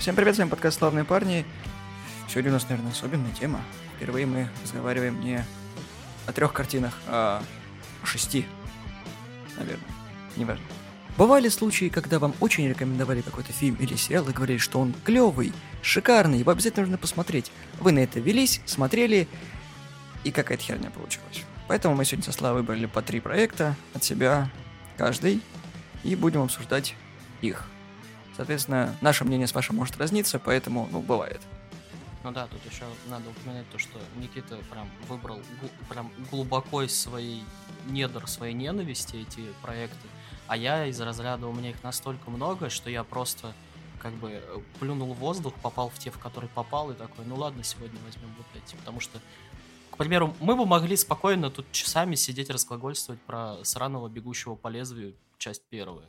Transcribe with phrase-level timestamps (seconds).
[0.00, 1.44] Всем привет, с вами подкаст «Славные парни».
[2.26, 3.60] Сегодня у нас, наверное, особенная тема.
[3.96, 5.44] Впервые мы разговариваем не
[6.26, 7.42] о трех картинах, а
[8.02, 8.46] о шести,
[9.58, 9.90] наверное.
[10.36, 10.64] Неважно.
[11.18, 15.52] Бывали случаи, когда вам очень рекомендовали какой-то фильм или сериал и говорили, что он клевый,
[15.82, 17.52] шикарный, его обязательно нужно посмотреть.
[17.78, 19.28] Вы на это велись, смотрели,
[20.24, 21.44] и какая-то херня получилась.
[21.68, 24.48] Поэтому мы сегодня со Славой выбрали по три проекта от себя,
[24.96, 25.42] каждый,
[26.04, 26.94] и будем обсуждать
[27.42, 27.66] их.
[28.40, 31.42] Соответственно, наше мнение с вашим может разниться, поэтому, ну, бывает.
[32.24, 35.40] Ну да, тут еще надо упомянуть то, что Никита прям выбрал
[35.90, 37.44] прям глубоко из своей
[37.90, 40.08] недр своей ненависти эти проекты,
[40.46, 43.52] а я из разряда у меня их настолько много, что я просто
[43.98, 44.42] как бы
[44.78, 48.34] плюнул в воздух, попал в те, в которые попал, и такой, ну ладно, сегодня возьмем
[48.38, 49.18] вот эти, потому что
[49.90, 55.14] к примеру, мы бы могли спокойно тут часами сидеть разглагольствовать про сраного бегущего по лезвию,
[55.36, 56.06] часть первая.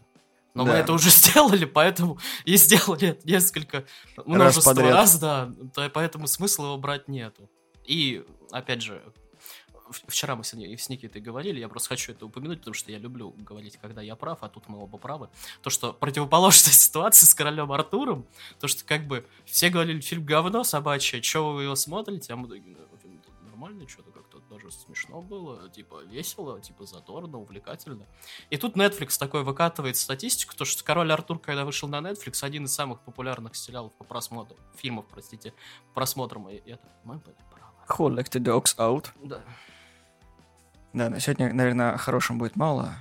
[0.54, 0.80] Но мы Да.
[0.80, 3.86] это уже сделали, поэтому и сделали это несколько
[4.26, 4.94] множество подряд.
[4.94, 7.50] раз, да, то- поэтому смысла его брать нету.
[7.86, 9.02] И, опять же,
[10.08, 13.32] вчера мы с, с Никитой говорили, я просто хочу это упомянуть, потому что я люблю
[13.38, 15.30] говорить, когда я прав, а тут мы оба правы.
[15.62, 18.26] То, что противоположная ситуация с королем Артуром,
[18.60, 22.48] то, что как бы все говорили, фильм говно собачье, что вы его смотрите, а мы
[22.48, 28.06] такие, «Ну, фильм нормальный, что-то как-то даже смешно было, типа весело, типа задорно, увлекательно.
[28.50, 32.66] И тут Netflix такой выкатывает статистику, то, что «Король Артур», когда вышел на Netflix, один
[32.66, 35.54] из самых популярных сериалов по просмотру, фильмов, простите,
[35.94, 37.74] просмотрам, и это мы были правы.
[37.88, 39.08] Who let the dogs out?
[39.24, 39.42] Да.
[40.94, 42.94] Да, на сегодня, наверное, хорошим будет мало.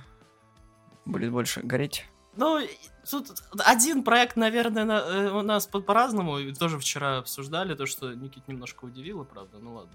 [1.05, 2.05] Будет больше гореть.
[2.37, 2.61] Ну,
[3.09, 3.29] тут
[3.59, 8.47] один проект, наверное, на- э, у нас по- по-разному, тоже вчера обсуждали, то, что Никит
[8.47, 9.93] немножко удивило, правда, ну ладно.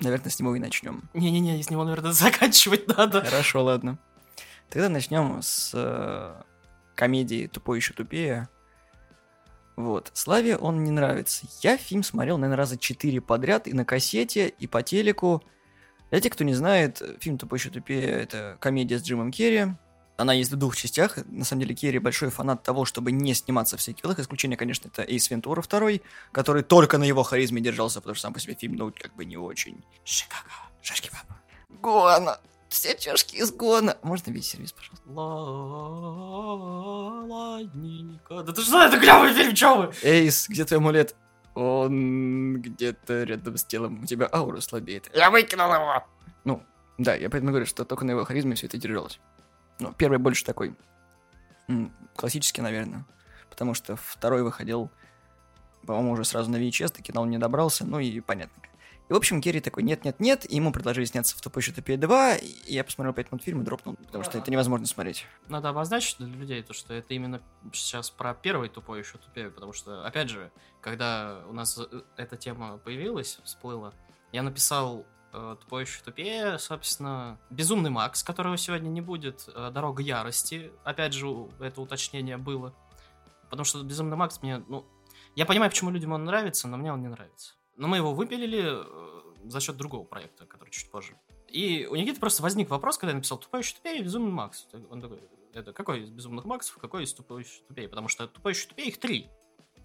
[0.00, 1.08] Наверное, с него и начнем.
[1.14, 3.22] Не-не-не, с него, наверное, заканчивать надо.
[3.22, 3.98] Хорошо, ладно.
[4.70, 6.42] Тогда начнем с э,
[6.94, 8.48] комедии «Тупой еще тупее».
[9.76, 10.10] Вот.
[10.14, 11.46] Славе он не нравится.
[11.60, 15.42] Я фильм смотрел, наверное, раза четыре подряд и на кассете, и по телеку.
[16.10, 19.74] Для тех, кто не знает, фильм «Тупой еще тупее»— это комедия с Джимом Керри.
[20.16, 21.18] Она есть в двух частях.
[21.26, 24.20] На самом деле, Керри большой фанат того, чтобы не сниматься в сиквелах.
[24.20, 28.32] Исключение, конечно, это Эйс Вентура второй, который только на его харизме держался, потому что сам
[28.32, 29.84] по себе фильм, ну, как бы не очень.
[30.04, 30.50] Шикаго.
[30.82, 31.40] Шашки папа.
[31.68, 32.38] Гуана.
[32.68, 33.96] Все чашки из Гуана.
[34.02, 35.08] Можно весь сервис, пожалуйста?
[37.28, 38.42] Ладненько.
[38.42, 39.92] Да ты что, это клевый фильм, чё вы?
[40.02, 41.16] Эйс, где твой амулет?
[41.54, 44.02] Он где-то рядом с телом.
[44.02, 45.10] У тебя аура слабеет.
[45.14, 46.04] Я выкинул его.
[46.44, 46.62] Ну,
[46.98, 49.20] да, я поэтому говорю, что только на его харизме все это держалось.
[49.78, 50.74] Ну, первый больше такой
[52.16, 53.04] классический, наверное.
[53.50, 54.90] Потому что второй выходил,
[55.86, 58.62] по-моему, уже сразу на VHS, до кино он не добрался, ну и понятно.
[59.08, 62.38] И, в общем, Керри такой, нет-нет-нет, и ему предложили сняться в «Тупой еще тупее 2»,
[62.38, 65.26] и я посмотрел пять минут фильма и дропнул, потому что это невозможно смотреть.
[65.46, 67.42] Надо обозначить для людей то, что это именно
[67.74, 72.38] сейчас про первый тупой еще тупее, потому что, опять же, когда у нас э, эта
[72.38, 73.92] тема появилась, всплыла,
[74.32, 75.06] я написал
[75.60, 81.26] тупой еще тупее, собственно, Безумный Макс, которого сегодня не будет, э, Дорога ярости, опять же,
[81.60, 82.74] это уточнение было,
[83.50, 84.86] потому что Безумный Макс мне, ну,
[85.34, 87.54] я понимаю, почему людям он нравится, но мне он не нравится.
[87.76, 91.18] Но мы его выпилили э, за счет другого проекта, который чуть позже.
[91.48, 94.66] И у Никиты просто возник вопрос, когда я написал «Тупой еще тупее» и «Безумный Макс».
[94.90, 95.20] Он такой,
[95.52, 97.88] это какой из «Безумных Максов», какой из «Тупой еще тупее»?
[97.88, 99.30] Потому что «Тупой еще тупее» их три,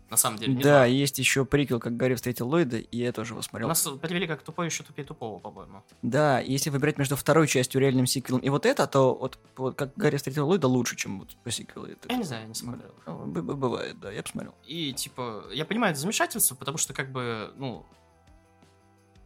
[0.09, 0.85] на самом деле, не Да, два.
[0.85, 3.67] есть еще приквел, как Гарри встретил Ллойда, и я тоже его У смотрел.
[3.67, 5.83] нас перевели как «Тупой еще тупее тупого», по-моему.
[6.01, 9.95] Да, если выбирать между второй частью, реальным сиквелом и вот это, то вот, вот как
[9.95, 11.85] Гарри встретил Ллойда лучше, чем вот по сиквелу.
[11.87, 12.91] Это- Я не знаю, я не смотрел.
[13.05, 14.55] Ну, б- б- Бывает, да, я посмотрел.
[14.65, 17.85] И, типа, я понимаю это замешательство, потому что, как бы, ну,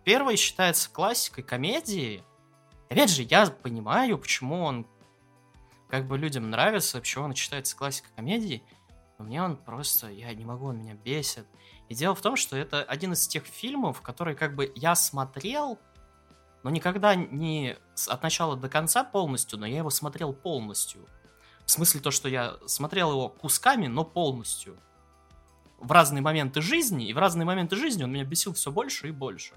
[0.03, 2.23] первый считается классикой комедии.
[2.89, 4.85] Опять же, я понимаю, почему он,
[5.89, 8.61] как бы, людям нравится, почему он считается классикой комедии,
[9.23, 11.47] мне он просто, я не могу, он меня бесит.
[11.89, 15.79] И дело в том, что это один из тех фильмов, которые, как бы, я смотрел,
[16.63, 21.07] но никогда не от начала до конца полностью, но я его смотрел полностью.
[21.65, 24.77] В смысле то, что я смотрел его кусками, но полностью
[25.83, 29.11] в разные моменты жизни, и в разные моменты жизни он меня бесил все больше и
[29.11, 29.53] больше.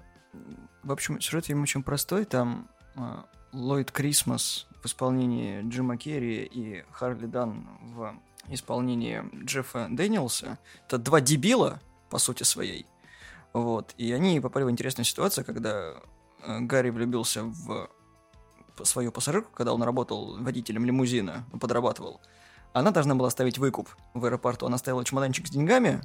[0.83, 2.25] В общем, сюжет фильма очень простой.
[2.25, 10.57] Там а, Ллойд Крисмас в исполнении Джима Керри и Харли Дан в исполнении Джеффа Дэниелса.
[10.85, 12.85] Это два дебила, по сути своей.
[13.53, 13.93] Вот.
[13.97, 15.95] И они попали в интересную ситуацию, когда
[16.43, 17.89] э, Гарри влюбился в
[18.83, 22.21] свою пассажирку, когда он работал водителем лимузина, ну, подрабатывал.
[22.73, 24.65] Она должна была оставить выкуп в аэропорту.
[24.65, 26.01] Она оставила чемоданчик с деньгами.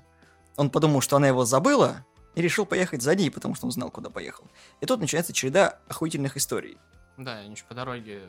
[0.56, 2.04] Он подумал, что она его забыла,
[2.34, 4.46] и решил поехать за ней, потому что он знал, куда поехал.
[4.80, 6.78] И тут начинается череда охуительных историй.
[7.18, 8.22] Да, они еще по дороге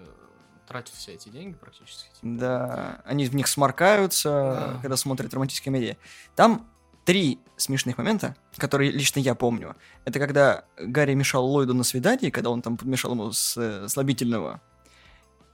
[0.67, 2.09] тратят все эти деньги практически.
[2.21, 4.79] Да, они в них сморкаются, Да.
[4.81, 5.97] когда смотрят романтические комедии.
[6.35, 6.67] Там
[7.05, 9.75] три смешных момента, которые лично я помню.
[10.05, 14.61] Это когда Гарри мешал Ллойду на свидании, когда он там подмешал ему с э, слабительного.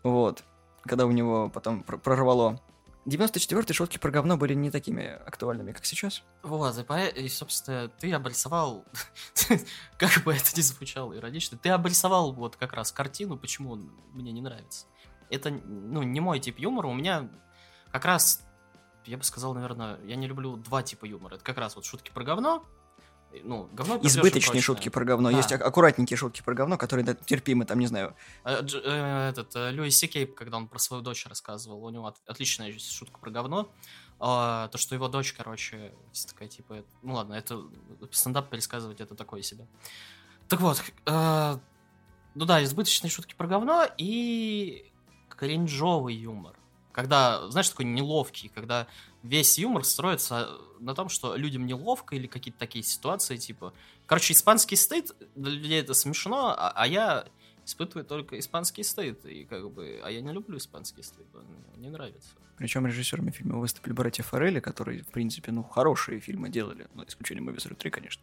[0.03, 0.43] Вот.
[0.83, 2.61] Когда у него потом пр- прорвало.
[3.05, 6.21] 94-й шутки про говно были не такими актуальными, как сейчас.
[6.43, 8.85] Вот, и, и, собственно, ты обрисовал,
[9.97, 14.31] как бы это ни звучало иронично, ты обрисовал вот как раз картину, почему он мне
[14.31, 14.85] не нравится.
[15.29, 17.29] Это, ну, не мой тип юмора, у меня
[17.91, 18.43] как раз,
[19.05, 21.35] я бы сказал, наверное, я не люблю два типа юмора.
[21.35, 22.65] Это как раз вот шутки про говно,
[23.43, 25.29] ну, говно Избыточные шутки про говно.
[25.29, 25.37] Да.
[25.37, 28.15] Есть ак- аккуратненькие шутки про говно, которые да, терпимы, там, не знаю.
[28.43, 32.07] А, Дж- э, Этот, э, Льюис Сикей, когда он про свою дочь рассказывал, у него
[32.07, 33.71] от- отличная шутка про говно.
[34.19, 35.93] А, то, что его дочь, короче,
[36.27, 37.61] такая, типа, э, ну ладно, это
[38.11, 39.67] стендап пересказывать, это такое себе.
[40.47, 41.57] Так вот, э,
[42.33, 44.88] ну да, избыточные шутки про говно и
[45.39, 46.53] кринжовый юмор.
[46.91, 48.87] Когда, знаешь, такой неловкий, когда
[49.23, 50.49] весь юмор строится
[50.81, 53.73] на том, что людям неловко или какие-то такие ситуации, типа...
[54.05, 57.25] Короче, испанский стыд, для людей это смешно, а, а я
[57.65, 60.01] испытываю только испанский стыд, и как бы...
[60.03, 62.31] А я не люблю испанский стыд, он мне не нравится.
[62.57, 66.87] Причем режиссерами фильма выступили братья Форели, которые, в принципе, ну, хорошие фильмы делали.
[66.95, 68.21] Ну, исключением Мобисру 3, конечно.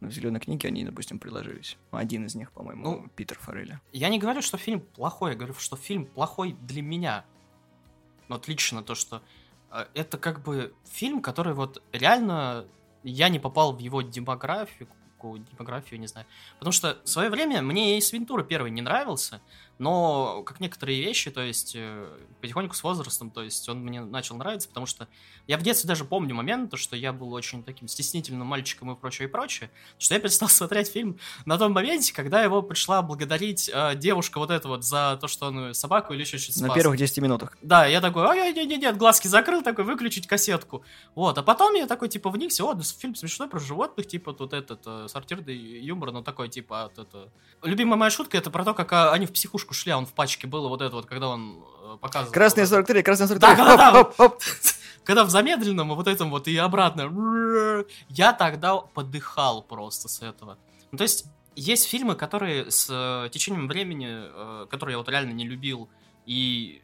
[0.00, 1.76] Но в «Зеленой книге» они, допустим, приложились.
[1.90, 3.80] Один из них, по-моему, Ну, Питер Форели.
[3.92, 7.24] Я не говорю, что фильм плохой, я говорю, что фильм плохой для меня.
[8.28, 9.22] Ну, отлично то, что
[9.70, 12.66] э, это как бы фильм, который вот реально
[13.02, 14.88] я не попал в его демографию,
[15.22, 16.26] демографию, не знаю.
[16.58, 19.42] Потому что в свое время мне и Вентура первый не нравился,
[19.80, 22.06] но как некоторые вещи, то есть э,
[22.42, 25.08] потихоньку с возрастом, то есть он мне начал нравиться, потому что
[25.46, 28.94] я в детстве даже помню момент, то, что я был очень таким стеснительным мальчиком и
[28.94, 33.70] прочее, и прочее, что я перестал смотреть фильм на том моменте, когда его пришла благодарить
[33.72, 36.76] э, девушка вот эта вот за то, что он собаку или еще что-то На спас.
[36.76, 37.56] первых 10 минутах.
[37.62, 40.84] Да, я такой, ой, нет, нет, нет, глазки закрыл, такой, выключить кассетку.
[41.14, 44.82] Вот, а потом я такой, типа, вникся, о, фильм смешной про животных, типа, тут этот,
[44.84, 47.30] э, сортирный юмор, но такой, типа, от это...
[47.62, 50.12] Любимая моя шутка, это про то, как а, они в психушку шли, а он в
[50.12, 52.32] пачке был, вот это вот, когда он э, показывал...
[52.32, 52.86] Красные вот это.
[52.86, 53.56] 43, красные 43.
[53.56, 54.00] Да, да, да.
[54.00, 54.42] Оп, оп, оп.
[55.04, 57.84] Когда в замедленном, вот этом вот, и обратно.
[58.08, 60.58] Я тогда подыхал просто с этого.
[60.92, 61.24] Ну, то есть,
[61.56, 65.88] есть фильмы, которые с э, течением времени, э, которые я вот реально не любил,
[66.26, 66.82] и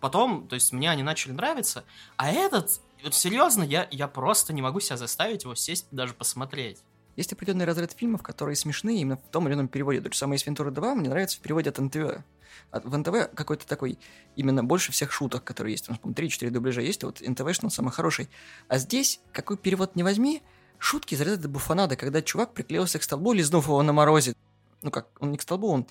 [0.00, 1.84] потом, то есть, мне они начали нравиться,
[2.16, 6.78] а этот, вот серьезно, я, я просто не могу себя заставить его сесть даже посмотреть.
[7.16, 10.00] Есть определенный разряд фильмов, которые смешные именно в том или ином переводе.
[10.00, 12.22] То же самое из Вентура 2 мне нравится в переводе от НТВ.
[12.70, 13.98] От, в НТВ какой-то такой,
[14.34, 15.86] именно больше всех шуток, которые есть.
[15.86, 18.28] Там, 3-4 дубляжа есть, а вот НТВшный он самый хороший.
[18.68, 20.42] А здесь, какой перевод не возьми,
[20.78, 24.34] шутки из разряда буфанада, когда чувак приклеился к столбу, лизнув его на морозе.
[24.82, 25.86] Ну как, он не к столбу, он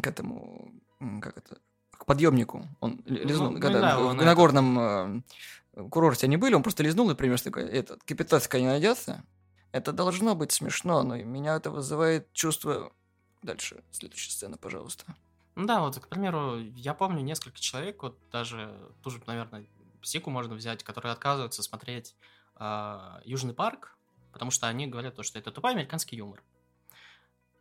[0.00, 0.72] к этому,
[1.20, 1.58] как это,
[1.90, 2.68] к подъемнику.
[2.80, 5.22] Он ли- лизнул, ну когда да, в- это- горном э,
[5.90, 9.24] курорте они были, он просто лизнул, например, что такое, этот, капитанская не найдется.
[9.72, 12.92] Это должно быть смешно, но меня это вызывает чувство...
[13.42, 15.04] Дальше, следующая сцена, пожалуйста.
[15.56, 18.72] Ну да, вот, к примеру, я помню несколько человек, вот даже
[19.02, 19.66] ту же, наверное,
[20.00, 22.14] псику можно взять, которые отказываются смотреть
[22.54, 23.96] а, Южный парк,
[24.32, 26.42] потому что они говорят, то, что это тупой американский юмор.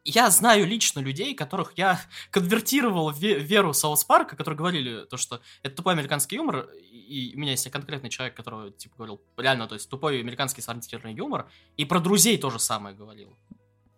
[0.03, 1.99] Я знаю лично людей, которых я
[2.31, 6.67] конвертировал в ве- веру South Park а, которые говорили то, что это тупой американский юмор,
[6.91, 11.13] и у меня есть конкретный человек, который, типа, говорил, реально, то есть тупой американский сортирный
[11.13, 11.47] юмор,
[11.77, 13.35] и про друзей тоже самое говорил.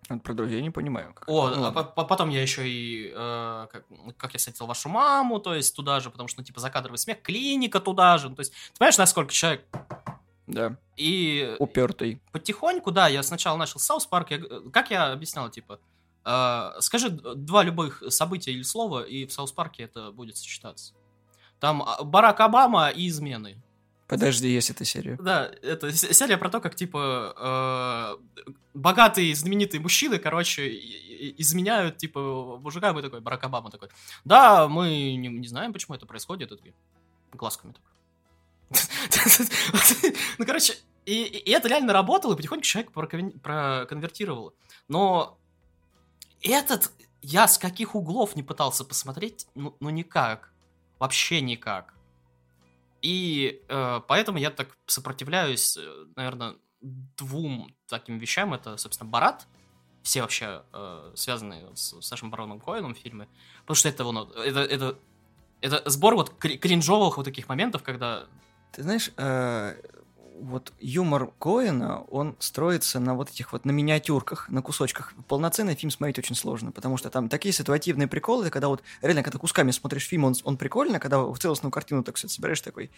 [0.09, 1.13] Вот про друзей не понимаю.
[1.13, 1.49] как О.
[1.49, 3.85] Ну а по- по- потом я еще и э, как,
[4.17, 7.21] как я встретил вашу маму, то есть туда же, потому что, ну, типа, закадровый смех,
[7.21, 8.27] клиника туда же.
[8.29, 9.65] Ну, то есть, ты понимаешь, насколько человек...
[10.45, 12.21] Да, И упертый.
[12.33, 14.41] потихоньку, да, я сначала начал South Park, я
[14.73, 15.79] как я объяснял, типа,
[16.81, 20.93] скажи д- два любых события или слова, и в South Park е это будет сочетаться.
[21.59, 23.61] Там а, Барак Обама и измены.
[24.07, 25.17] Подожди, есть эта серия.
[25.17, 30.69] Да, это серия про то, как, типа, э, богатые знаменитые мужчины, короче,
[31.37, 33.89] изменяют, типа, мужикам, и такой, Барак Обама такой,
[34.25, 36.73] да, мы не, не знаем, почему это происходит, и
[37.31, 37.89] глазками такой.
[40.37, 40.75] Ну, короче,
[41.05, 44.53] и, и это реально работало, и потихоньку человек проковен- проконвертировал.
[44.87, 45.37] Но
[46.43, 50.51] этот я с каких углов не пытался посмотреть, ну, ну никак.
[50.99, 51.93] Вообще никак.
[53.01, 55.77] И э, поэтому я так сопротивляюсь,
[56.15, 58.53] наверное, двум таким вещам.
[58.53, 59.47] Это, собственно, Барат.
[60.03, 63.27] Все вообще э, связанные с Сашем Бароном Коэном в фильме.
[63.61, 64.99] Потому что это, ну, это, это,
[65.61, 68.25] это сбор вот кри- кринжовых вот таких моментов, когда...
[68.73, 69.75] Ты знаешь, э,
[70.39, 75.13] вот юмор Коэна, он строится на вот этих вот, на миниатюрках, на кусочках.
[75.27, 79.39] Полноценный фильм смотреть очень сложно, потому что там такие ситуативные приколы, когда вот реально, когда
[79.39, 82.91] кусками смотришь фильм, он, он прикольно, когда в целостную картину так все собираешь такой...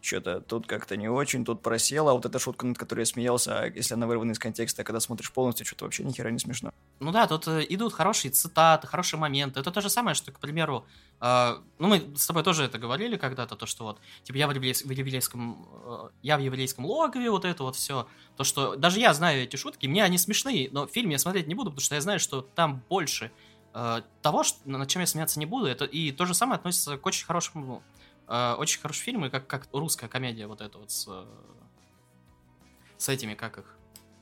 [0.00, 3.72] что-то тут как-то не очень, тут просела, а вот эта шутка, над которой я смеялся,
[3.74, 6.72] если она вырвана из контекста, когда смотришь полностью, что-то вообще ни хера не смешно.
[7.00, 9.60] Ну да, тут э, идут хорошие цитаты, хорошие моменты.
[9.60, 10.86] Это то же самое, что, к примеру,
[11.20, 14.52] э, ну мы с тобой тоже это говорили когда-то, то, что вот, типа, я в,
[14.52, 18.06] еврейс- в еврейском, э, я в еврейском логове, вот это вот все.
[18.36, 21.54] То, что даже я знаю эти шутки, мне они смешные, но фильм я смотреть не
[21.54, 23.30] буду, потому что я знаю, что там больше
[23.74, 25.66] э, того, что, над чем я смеяться не буду.
[25.66, 27.82] Это, и то же самое относится к очень хорошему
[28.28, 31.24] э, очень хорошие фильмы, как, как русская комедия вот эта вот с, э,
[32.98, 33.64] с этими, как их?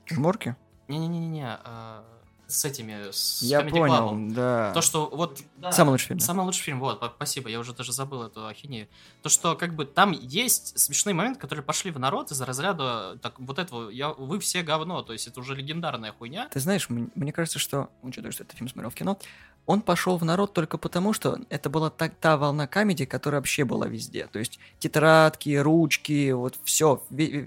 [0.07, 0.57] Жмурки?
[0.89, 2.03] Не-не-не-не, э,
[2.47, 4.35] с этими, с Я Comedy понял, Club'ом.
[4.35, 4.73] да.
[4.75, 5.41] То, что вот...
[5.57, 6.19] да, Самый лучший фильм.
[6.19, 6.27] да.
[6.27, 8.87] Самый лучший фильм, вот, па- спасибо, я уже даже забыл эту ахинею.
[9.23, 13.39] То, что как бы там есть смешные моменты, которые пошли в народ из-за разряда так,
[13.41, 16.49] вот этого, я, вы все говно, то есть это уже легендарная хуйня.
[16.51, 19.19] Ты знаешь, м- мне кажется, что, учитывая, что этот фильм смотрел в кино,
[19.67, 23.65] он пошел в народ только потому, что это была та, та волна комедии, которая вообще
[23.65, 24.27] была везде.
[24.27, 27.03] То есть тетрадки, ручки, вот все.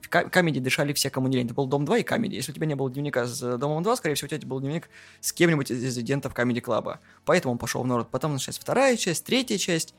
[0.10, 1.46] Комедии дышали все, кому не лень.
[1.46, 2.38] Это был Дом 2 и комедия.
[2.38, 4.90] Если у тебя не было дневника с Домом 2, скорее всего, у тебя был дневник
[5.20, 7.02] с кем-нибудь из резидентов комедий клаба.
[7.24, 8.10] Поэтому он пошел в народ.
[8.10, 9.94] Потом началась вторая часть, третья часть.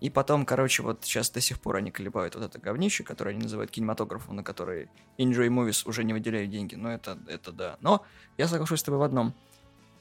[0.00, 3.42] И потом, короче, вот сейчас до сих пор они колебают вот это говнище, которое они
[3.42, 6.74] называют кинематографом, на который Enjoy Movies уже не выделяют деньги.
[6.74, 7.76] Но это, это да.
[7.80, 8.04] Но
[8.38, 9.34] я соглашусь с тобой в одном.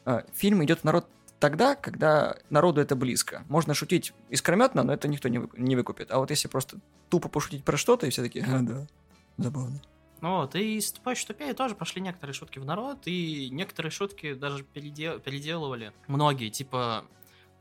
[0.05, 1.05] А, Фильм идет в народ
[1.39, 3.43] тогда, когда народу это близко.
[3.49, 6.11] Можно шутить искрометно, но это никто не, не выкупит.
[6.11, 6.79] А вот если просто
[7.09, 8.87] тупо пошутить про что-то, и все таки а, да,
[9.37, 9.81] забавно.
[10.21, 14.33] Ну вот, и с тупой тупее тоже пошли некоторые шутки в народ, и некоторые шутки
[14.33, 15.93] даже переде- переделывали.
[16.07, 17.05] Многие, типа,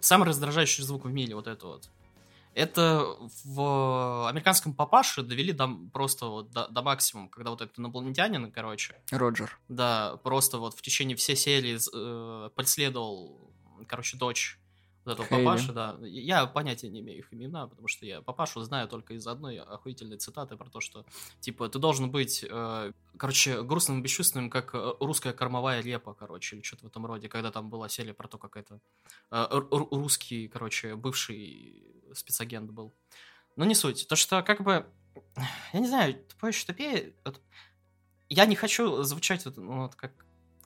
[0.00, 1.90] самый раздражающий звук в мире, вот это вот.
[2.54, 3.04] Это
[3.44, 9.00] в американском папаше довели до, просто вот до, до максимума, когда вот этот инопланетянин, короче,
[9.12, 9.56] Роджер.
[9.68, 13.52] да, просто вот в течение всей серии э, преследовал,
[13.86, 14.58] короче, дочь
[15.04, 15.44] вот этого Хейли.
[15.44, 15.96] папаши, да.
[16.02, 20.18] Я понятия не имею их имена, потому что я папашу знаю только из одной охуительной
[20.18, 21.04] цитаты про то, что,
[21.40, 26.56] типа, ты должен быть, э, короче, грустным и бесчувственным, как э, русская кормовая репа, короче,
[26.56, 28.80] или что-то в этом роде, когда там была серия про то, как это
[29.30, 32.94] э, русский, короче, бывший спецагент был.
[33.56, 34.06] Но не суть.
[34.08, 34.86] То, что, как бы,
[35.72, 36.52] я не знаю, тупое
[37.24, 37.40] вот
[38.28, 40.12] я не хочу звучать вот, ну, вот как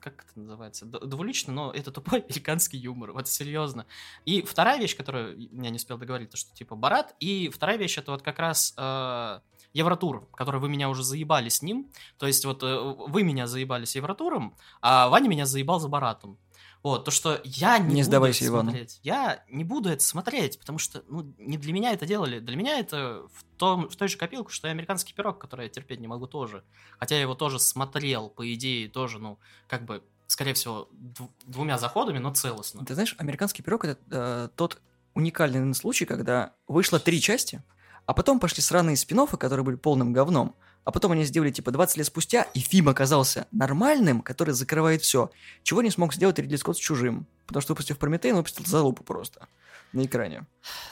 [0.03, 3.85] как это называется, двулично, но это тупой американский юмор, вот серьезно.
[4.25, 7.97] И вторая вещь, которую я не успел договорить, то что типа Барат, и вторая вещь
[7.97, 9.39] это вот как раз э,
[9.73, 13.85] Евротур, который вы меня уже заебали с ним, то есть вот э, вы меня заебали
[13.85, 16.37] с Евротуром, а Ваня меня заебал за Баратом.
[16.83, 18.69] Вот, то, что я не, Не буду сдавайся это Ивану.
[18.71, 18.99] смотреть.
[19.03, 22.39] Я не буду это смотреть, потому что, ну, не для меня это делали.
[22.39, 25.69] Для меня это в, том, в той же копилку, что и американский пирог, который я
[25.69, 26.65] терпеть не могу тоже.
[26.99, 31.77] Хотя я его тоже смотрел, по идее, тоже, ну, как бы, скорее всего, дв- двумя
[31.77, 32.85] заходами, но целостно.
[32.85, 34.81] Ты знаешь, американский пирог это э, тот
[35.13, 37.63] уникальный случай, когда вышло три части,
[38.05, 40.53] а потом пошли сраные спин которые были полным говном.
[40.85, 45.31] А потом они сделали типа 20 лет спустя, и фильм оказался нормальным, который закрывает все.
[45.63, 47.25] Чего не смог сделать Ридли Скотт с чужим.
[47.47, 49.47] Потому что выпустив Прометей, он выпустил залупу просто
[49.93, 50.45] на экране.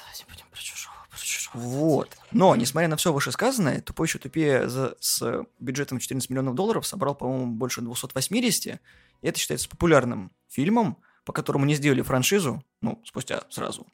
[0.06, 1.58] Давайте будем про чужого, про чужого.
[1.58, 2.18] Вот.
[2.32, 6.88] Но, несмотря на все вышесказанное, «Тупой еще тупее» за- с бюджетом в 14 миллионов долларов
[6.88, 8.80] собрал, по-моему, больше 280.
[9.22, 13.86] И это считается популярным фильмом, по которому не сделали франшизу, ну, спустя сразу.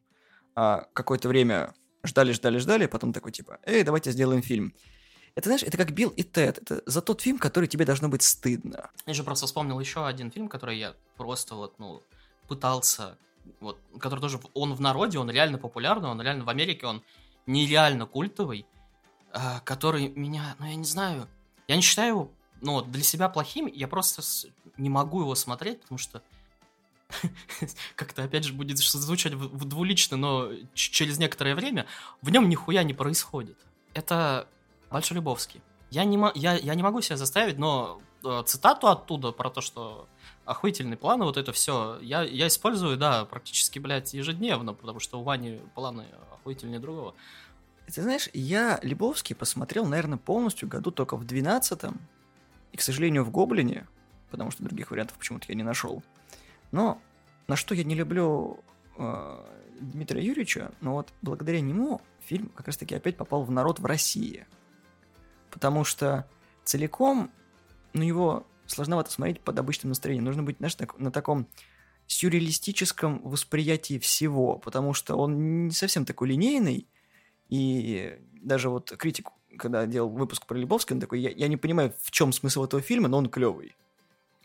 [0.56, 1.74] А какое-то время
[2.04, 4.74] ждали, ждали, ждали, потом такой типа, эй, давайте сделаем фильм.
[5.38, 6.58] Это, знаешь, это как Билл и Тед.
[6.58, 8.90] Это за тот фильм, который тебе должно быть стыдно.
[9.06, 12.02] Я же просто вспомнил еще один фильм, который я просто вот, ну,
[12.48, 13.20] пытался,
[13.60, 17.04] вот, который тоже, он в народе, он реально популярный, он реально в Америке, он
[17.46, 18.66] нереально культовый,
[19.32, 21.28] а, который меня, ну, я не знаю,
[21.68, 24.24] я не считаю его, ну, для себя плохим, я просто
[24.78, 26.24] не могу его смотреть, потому что
[27.96, 31.86] как-то, опять же, будет звучать двулично, но через некоторое время
[32.24, 33.60] в нем нихуя не происходит.
[33.94, 34.48] Это
[34.90, 35.62] Большой Любовский.
[35.90, 40.08] Я не, я, я не могу себя заставить, но э, цитату оттуда про то, что
[40.46, 45.24] охуительные планы, вот это все, я, я использую, да, практически, блядь, ежедневно, потому что у
[45.24, 47.16] Вани планы охуительнее другого.
[47.94, 52.00] Ты знаешь, я Лебовский посмотрел, наверное, полностью году только в 12-м.
[52.74, 53.88] И, к сожалению, в Гоблине,
[54.30, 56.04] потому что других вариантов почему-то я не нашел.
[56.72, 57.00] Но
[57.48, 58.60] на что я не люблю
[58.98, 59.46] э,
[59.80, 64.46] Дмитрия Юрьевича, но вот благодаря нему фильм как раз-таки опять попал в народ в России.
[65.58, 66.30] Потому что
[66.64, 67.32] целиком,
[67.94, 70.26] ну, его сложновато смотреть под обычным настроением.
[70.26, 71.48] Нужно быть, знаешь, так- на таком
[72.06, 76.88] сюрреалистическом восприятии всего, потому что он не совсем такой линейный,
[77.50, 81.92] и даже вот критик, когда делал выпуск про Лебовский, он такой, я, я не понимаю,
[82.00, 83.76] в чем смысл этого фильма, но он клевый.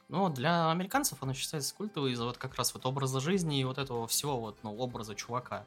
[0.09, 3.77] Ну, для американцев оно считается культовой из-за вот как раз вот образа жизни и вот
[3.77, 5.67] этого всего вот, ну, образа чувака.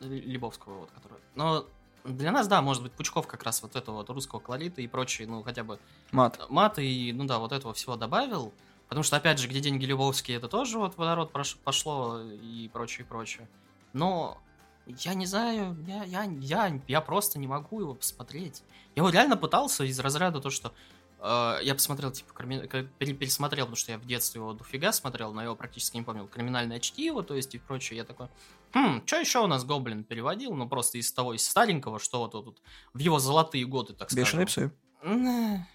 [0.00, 1.18] Лебовского вот, который...
[1.34, 1.66] Но
[2.08, 5.28] Для нас, да, может быть, Пучков как раз вот этого вот русского колорита и прочее,
[5.28, 5.78] ну, хотя бы
[6.10, 6.40] Мат.
[6.48, 8.52] мат и, ну да, вот этого всего добавил.
[8.88, 11.30] Потому что, опять же, где деньги Любовские, это тоже вот водород
[11.62, 13.46] пошло и прочее, и прочее.
[13.92, 14.38] Но
[14.86, 18.62] я не знаю, я, я, я, я просто не могу его посмотреть.
[18.94, 20.72] Я его реально пытался из разряда то, что
[21.20, 22.32] я посмотрел, типа,
[22.98, 26.28] пересмотрел, потому что я в детстве его дофига смотрел, но я его практически не помнил.
[26.28, 27.96] Криминальное чтиво, то есть и прочее.
[27.98, 28.28] Я такой,
[28.72, 30.54] хм, что еще у нас Гоблин переводил?
[30.54, 32.62] Ну, просто из того, из старенького, что вот тут
[32.94, 34.70] в его золотые годы, так Бешеные скажем.
[35.02, 35.66] псы.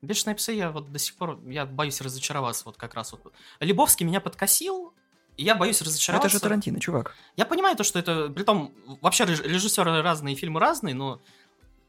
[0.00, 3.32] Бешеные псы, я вот до сих пор, я боюсь разочароваться вот как раз вот.
[3.58, 4.94] Лебовский меня подкосил,
[5.36, 6.28] и я боюсь Ну, Это разочароваться.
[6.36, 7.14] же Тарантино, чувак.
[7.36, 11.20] Я понимаю то, что это, при том, вообще реж- режиссеры разные, фильмы разные, но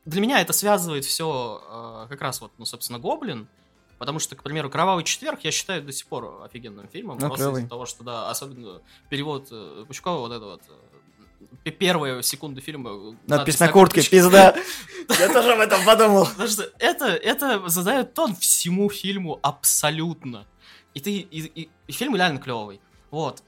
[0.05, 3.47] для меня это связывает все как раз вот, ну, собственно, Гоблин,
[3.97, 7.43] потому что, к примеру, Кровавый четверг я считаю до сих пор офигенным фильмом, Ну, просто
[7.61, 10.61] из-за того, что, да, особенно перевод э, Пучкова, вот это вот,
[11.65, 13.15] э, первые секунды фильма.
[13.27, 14.55] Надпись на куртке, пизда.
[15.19, 16.25] Я тоже об этом подумал.
[16.25, 20.45] Потому что это, это задает тон всему фильму абсолютно.
[20.93, 21.11] И ты.
[21.19, 22.79] И, и- и фильм реально клевый.
[23.11, 23.41] Вот.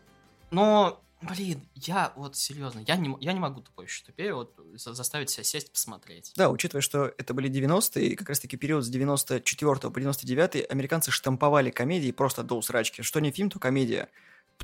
[0.52, 4.94] Но, блин, я вот серьезно, я не, я не могу тупой еще тупее вот за-
[4.94, 6.34] заставить себя сесть посмотреть.
[6.36, 11.12] Да, учитывая, что это были 90-е, и как раз-таки период с 94 по 99 американцы
[11.12, 13.02] штамповали комедии просто до усрачки.
[13.02, 14.10] Что не фильм, то комедия.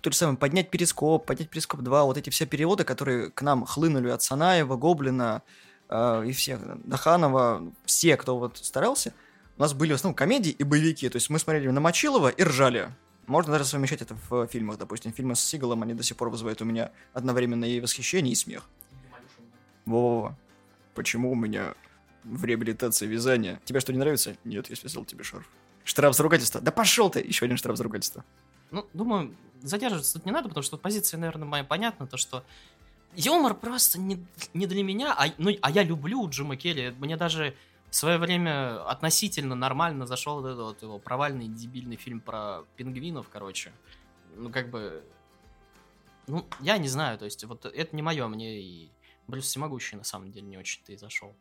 [0.02, 3.66] То же самое, поднять перископ, поднять перископ 2, вот эти все переводы, которые к нам
[3.66, 5.42] хлынули от Санаева, Гоблина
[5.90, 9.14] э, и всех, Даханова, все, кто вот старался,
[9.58, 11.10] у нас были в основном комедии и боевики.
[11.10, 12.94] То есть мы смотрели на Мочилова и ржали.
[13.28, 14.78] Можно даже совмещать это в фильмах.
[14.78, 18.36] Допустим, фильмы с Сигалом, они до сих пор вызывают у меня одновременно и восхищение, и
[18.36, 18.64] смех.
[19.86, 20.36] Во-во-во.
[20.96, 21.76] Почему у меня
[22.24, 23.62] в реабилитации вязания?
[23.66, 24.36] Тебе что, не нравится?
[24.46, 25.48] Нет, я связал тебе шарф.
[25.84, 26.62] Штраф за ругательство.
[26.62, 27.20] Да пошел ты!
[27.20, 28.24] Еще один штраф за ругательство.
[28.72, 32.44] Ну, думаю, задерживаться тут не надо, потому что позиция, наверное, моя понятна, то что
[33.16, 36.94] юмор просто не, не для меня, а, ну, а я люблю Джима Керри.
[36.98, 37.56] Мне даже
[37.90, 43.30] в свое время относительно нормально зашел вот этот вот его провальный дебильный фильм про пингвинов,
[43.30, 43.72] короче.
[44.36, 45.04] Ну, как бы...
[46.28, 48.92] Ну, я не знаю, то есть вот это не мое, мне и
[49.28, 51.36] Брюс Всемогущий на самом деле не очень-то и зашел.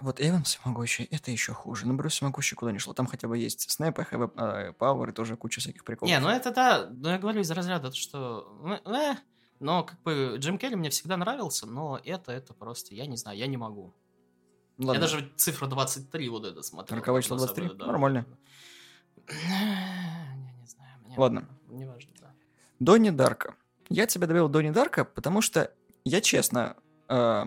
[0.00, 1.86] Вот Эван Всемогущий, это еще хуже.
[1.86, 2.94] Но Брюс Всемогущий куда не шло.
[2.94, 6.10] Там хотя бы есть Снэп, Have a Power и тоже куча всяких приколов.
[6.10, 8.80] Не, ну это да, ну я говорю из разряда, то, что...
[8.84, 9.14] э, э,
[9.60, 13.38] но как бы Джим Керри мне всегда нравился, но это, это просто, я не знаю,
[13.38, 13.94] я не могу.
[14.82, 14.92] Ладно.
[14.94, 16.98] Я даже цифру 23 вот это смотрел.
[16.98, 17.66] Роковое число на самом 23?
[17.68, 17.86] деле, да.
[17.86, 18.26] Нормально.
[19.28, 20.92] Я не знаю.
[21.06, 21.48] мне- Ладно.
[21.68, 22.32] Не важно, да.
[22.80, 23.54] Донни Дарка.
[23.88, 25.72] Я тебя добавил Донни Дарка, потому что
[26.04, 26.76] я честно
[27.08, 27.44] э,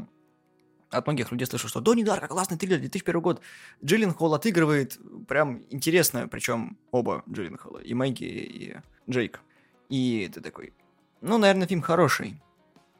[0.89, 3.41] от многих людей слышу, что Донни Дарка классный триллер, 2001 год.
[3.83, 8.77] Джиллин Холл отыгрывает прям интересно, причем оба Джиллин Холла, и Мэгги, и
[9.09, 9.41] Джейк.
[9.89, 10.73] И ты такой,
[11.21, 12.41] ну, наверное, фильм хороший,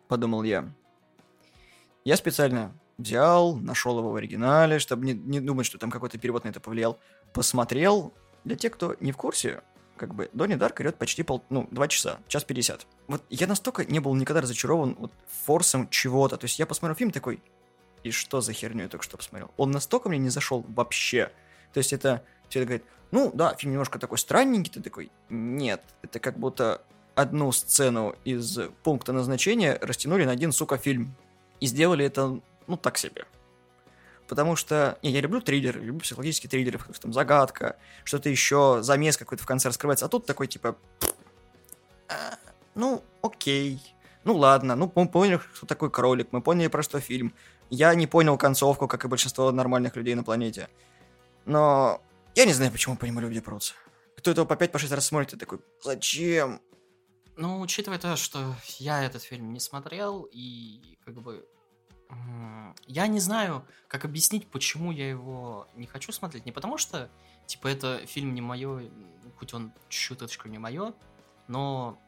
[0.08, 0.72] подумал я.
[2.04, 6.44] Я специально взял, нашел его в оригинале, чтобы не, не думать, что там какой-то перевод
[6.44, 7.00] на это повлиял.
[7.34, 8.14] Посмотрел.
[8.44, 9.62] Для тех, кто не в курсе,
[9.98, 12.86] как бы Донни Дарк идет почти пол, ну, два часа, час пятьдесят.
[13.08, 15.12] Вот я настолько не был никогда разочарован вот
[15.46, 16.38] форсом чего-то.
[16.38, 17.42] То есть я посмотрел фильм такой,
[18.04, 19.52] и что за херню я только что посмотрел?
[19.58, 21.32] Он настолько мне не зашел вообще.
[21.74, 25.82] То есть это все это говорит, ну да, фильм немножко такой странненький, ты такой, нет,
[26.04, 26.84] это как будто
[27.16, 31.16] одну сцену из пункта назначения растянули на один, сука, фильм.
[31.60, 33.26] И сделали это, ну, так себе.
[34.28, 38.80] Потому что не, я люблю триллеры, люблю психологические триллеры, в которых там загадка, что-то еще,
[38.82, 40.06] замес какой-то в конце раскрывается.
[40.06, 40.76] А тут такой типа,
[42.08, 42.38] «А,
[42.74, 43.82] ну, окей.
[44.24, 47.34] Ну ладно, ну мы поняли, что такое кролик, мы поняли, про что фильм.
[47.70, 50.70] Я не понял концовку, как и большинство нормальных людей на планете.
[51.46, 52.02] Но
[52.34, 53.74] я не знаю, почему по нему люди прутся.
[54.18, 56.60] Кто этого по 5 по 6 раз смотрит, и такой, зачем?
[57.38, 61.46] Ну, учитывая то, что я этот фильм не смотрел, и как бы...
[62.88, 66.46] Я не знаю, как объяснить, почему я его не хочу смотреть.
[66.46, 67.10] Не потому что,
[67.48, 68.90] типа, это фильм не мое,
[69.38, 70.94] хоть он чуточку не мое,
[71.48, 72.00] но,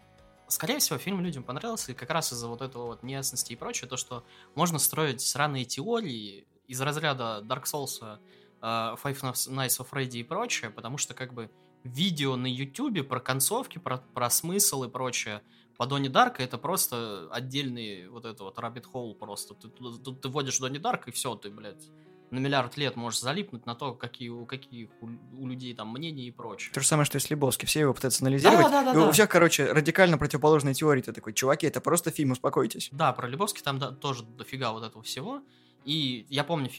[0.48, 3.90] скорее всего, фильм людям понравился, и как раз из-за вот этого вот неясности и прочее,
[3.90, 4.24] то, что
[4.56, 8.20] можно строить сраные теории из разряда Dark Souls,
[8.62, 11.50] э, Five Nights of Freddy и прочее, потому что, как бы,
[11.84, 15.42] видео на Ютубе про концовки, про, про смысл и прочее
[15.78, 19.54] по Донни Дарка это просто отдельный вот это вот rabbit hole просто.
[19.54, 21.88] Ты, тут ты вводишь Донни Дарк и все, ты, блядь,
[22.32, 25.10] на миллиард лет можешь залипнуть на то, какие у каких у,
[25.40, 26.74] у людей там мнения и прочее.
[26.74, 27.66] То же самое, что и с Лебовски.
[27.66, 28.66] Все его пытаются анализировать.
[28.66, 29.12] Да, да, да, и у да.
[29.12, 31.02] всех, короче, радикально противоположные теории.
[31.02, 32.90] Ты такой, чуваки, это просто фильм, успокойтесь.
[32.92, 35.42] Да, про Любовский там да, тоже дофига вот этого всего.
[35.86, 36.70] И я помню,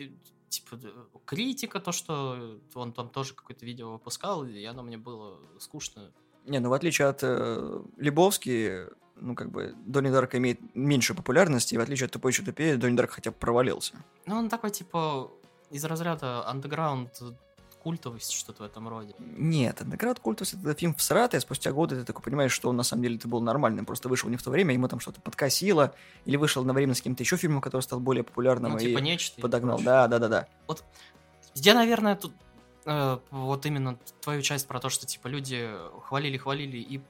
[0.49, 0.79] типа,
[1.25, 6.13] критика, то, что он там тоже какое-то видео выпускал, и оно мне было скучно.
[6.49, 11.75] Не, ну в отличие от э, Лебовски, ну, как бы, Донни Дарк имеет меньше популярности,
[11.75, 13.95] и в отличие от «Тупой еще тупее», Донни Дарк хотя бы провалился.
[14.27, 15.31] Ну, он такой, типа,
[15.71, 17.11] из разряда андеграунд
[17.83, 19.15] культовость, что-то в этом роде.
[19.19, 22.83] Нет, Underground культовость это фильм всратый, а спустя годы ты такой понимаешь, что он на
[22.83, 25.95] самом деле это был нормальным, просто вышел не в то время, ему там что-то подкосило,
[26.25, 29.39] или вышел одновременно с каким-то еще фильмом, который стал более популярным Ну, и типа нечто.
[29.39, 29.77] и подогнал.
[29.77, 29.87] прочее.
[29.87, 30.49] Да, да, да, да.
[31.55, 32.33] Я, наверное, тут
[32.89, 35.71] э, вот именно твою часть про то, что типа люди
[36.07, 37.01] хвалили-хвалили, и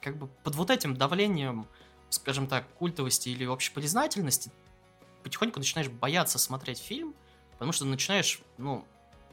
[0.00, 1.66] как бы под вот этим давлением,
[2.10, 4.52] скажем так, культовости или общепризнательности,
[5.22, 7.14] потихоньку начинаешь бояться смотреть фильм,
[7.52, 8.84] потому что начинаешь, ну,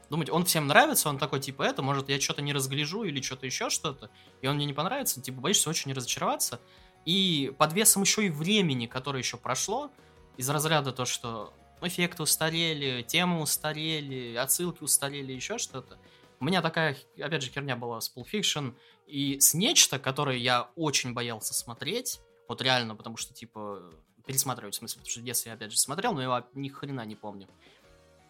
[0.08, 3.44] думать, он всем нравится, он такой, типа, это, может, я что-то не разгляжу или что-то
[3.44, 4.10] еще что-то,
[4.40, 6.60] и он мне не понравится, типа, боишься очень разочароваться.
[7.04, 9.90] И под весом еще и времени, которое еще прошло,
[10.36, 15.98] из разряда то, что эффекты устарели, темы устарели, отсылки устарели, еще что-то.
[16.38, 18.74] У меня такая, опять же, херня была с Pulp Fiction
[19.06, 23.92] и с Нечто, которое я очень боялся смотреть, вот реально, потому что, типа,
[24.26, 27.04] пересматривать, в смысле, потому что в детстве я, опять же, смотрел, но я ни хрена
[27.04, 27.48] не помню.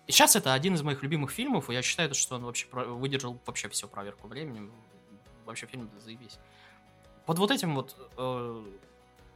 [0.07, 3.41] И сейчас это один из моих любимых фильмов, и я считаю, что он вообще выдержал
[3.47, 4.73] вообще всю проверку временем.
[5.45, 6.39] Вообще фильм заебись.
[7.27, 8.65] Под вот этим вот э,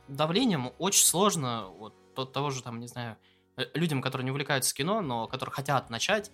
[0.09, 3.16] давлением очень сложно вот от того же там, не знаю,
[3.75, 6.31] людям, которые не увлекаются кино, но которые хотят начать,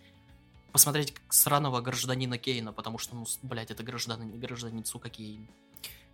[0.72, 5.48] посмотреть сраного гражданина Кейна, потому что, ну, блядь, это гражданин, гражданин, сука, Кейн.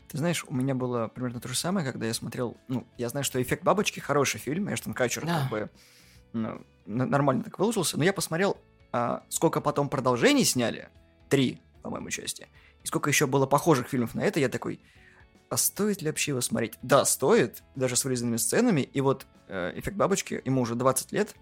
[0.09, 3.25] Ты знаешь, у меня было примерно то же самое, когда я смотрел, ну, я знаю,
[3.25, 5.41] что «Эффект бабочки» хороший фильм, Эштон Катчер Да.
[5.41, 5.71] как бы
[6.33, 8.57] ну, нормально так выложился, но я посмотрел,
[8.93, 10.89] а, сколько потом продолжений сняли,
[11.29, 12.49] три, по-моему, части,
[12.83, 14.81] и сколько еще было похожих фильмов на это, я такой,
[15.49, 16.75] а стоит ли вообще его смотреть?
[16.83, 21.35] Да, стоит, даже с вырезанными сценами, и вот э, «Эффект бабочки», ему уже 20 лет,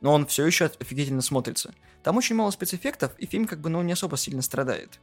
[0.00, 1.74] но он все еще офигительно смотрится.
[2.02, 5.00] Там очень мало спецэффектов, и фильм как бы, ну, не особо сильно страдает.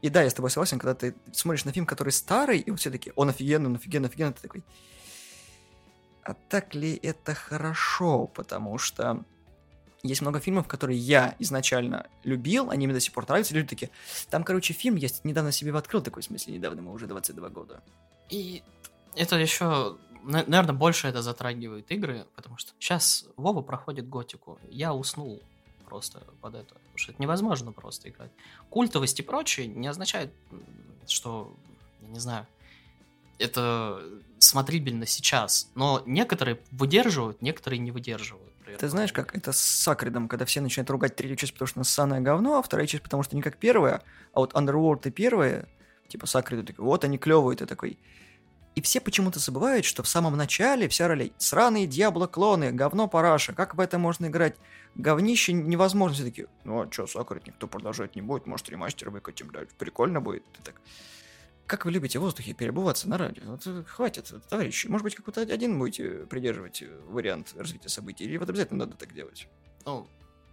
[0.00, 2.80] И да, я с тобой согласен, когда ты смотришь на фильм, который старый, и вот
[2.80, 4.62] все таки он офигенный, он офигенный, офигенный, ты такой...
[6.22, 8.26] А так ли это хорошо?
[8.26, 9.24] Потому что
[10.02, 13.90] есть много фильмов, которые я изначально любил, они мне до сих пор нравятся, люди такие,
[14.30, 17.82] там, короче, фильм есть, недавно себе открыл, такой, в смысле, недавно, ему уже 22 года.
[18.30, 18.62] И
[19.16, 24.58] это еще, наверное, больше это затрагивает игры, потому что сейчас Вова проходит готику.
[24.70, 25.42] Я уснул
[25.88, 26.74] просто под это.
[26.74, 28.30] Потому что это невозможно просто играть.
[28.70, 30.32] Культовость и прочее не означает,
[31.06, 31.56] что,
[32.02, 32.46] я не знаю,
[33.38, 34.02] это
[34.38, 35.70] смотрибельно сейчас.
[35.74, 38.52] Но некоторые выдерживают, некоторые не выдерживают.
[38.76, 41.84] Ты знаешь, как это с Сакридом, когда все начинают ругать третью часть, потому что она
[41.84, 44.02] ссаное говно, а вторая часть, потому что не как первая,
[44.32, 45.68] а вот Underworld и первая,
[46.08, 47.98] типа Сакриду такой, вот они клевые, ты такой.
[48.74, 53.74] И все почему-то забывают, что в самом начале вся ролей сраные Диабло-клоны, говно параша, как
[53.74, 54.54] в это можно играть?
[54.94, 56.14] Говнище невозможно.
[56.14, 60.20] Все такие, ну а что, Сакрид никто продолжать не будет, может ремастер выкатим, да, прикольно
[60.20, 60.44] будет.
[60.52, 60.80] Ты так,
[61.68, 63.44] как вы любите в воздухе перебываться на радио?
[63.44, 64.88] Вот, э, хватит, товарищи.
[64.88, 68.24] Может быть, какой-то один будете придерживать э, вариант развития событий?
[68.24, 69.46] Или вот обязательно надо так делать?
[69.86, 70.06] ну,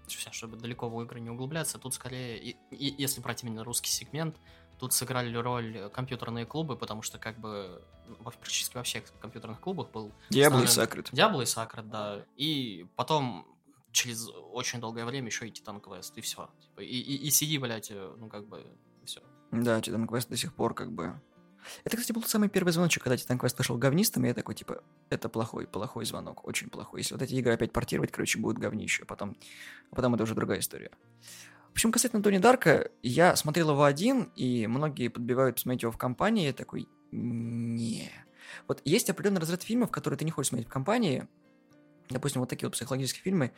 [0.08, 3.90] ща, чтобы далеко в игры не углубляться, тут скорее, и- и- если брать именно русский
[3.90, 4.36] сегмент,
[4.80, 9.90] тут сыграли роль компьютерные клубы, потому что как бы ну, практически во всех компьютерных клубах
[9.92, 10.68] был Диабло и.
[10.68, 11.10] Сакрид.
[11.12, 12.24] Диабло и Сакрат, да.
[12.36, 13.48] И потом
[13.92, 16.50] через очень долгое время еще и Титан Квест, и все.
[16.78, 18.64] и, и, и CD, блядь, э, ну как бы.
[19.64, 21.20] Да, Титан Квест до сих пор как бы...
[21.84, 24.84] Это, кстати, был самый первый звоночек, когда Титан Квест вышел говнистым, и я такой, типа,
[25.10, 27.00] это плохой, плохой звонок, очень плохой.
[27.00, 29.36] Если вот эти игры опять портировать, короче, будет говнище, а потом,
[29.92, 30.92] а потом это уже другая история.
[31.70, 35.98] В общем, касательно Тони Дарка, я смотрел его один, и многие подбивают посмотреть его в
[35.98, 38.12] компании, я такой, не.
[38.68, 41.28] Вот есть определенный разряд фильмов, которые ты не хочешь смотреть в компании,
[42.10, 43.52] допустим, вот такие вот психологические фильмы,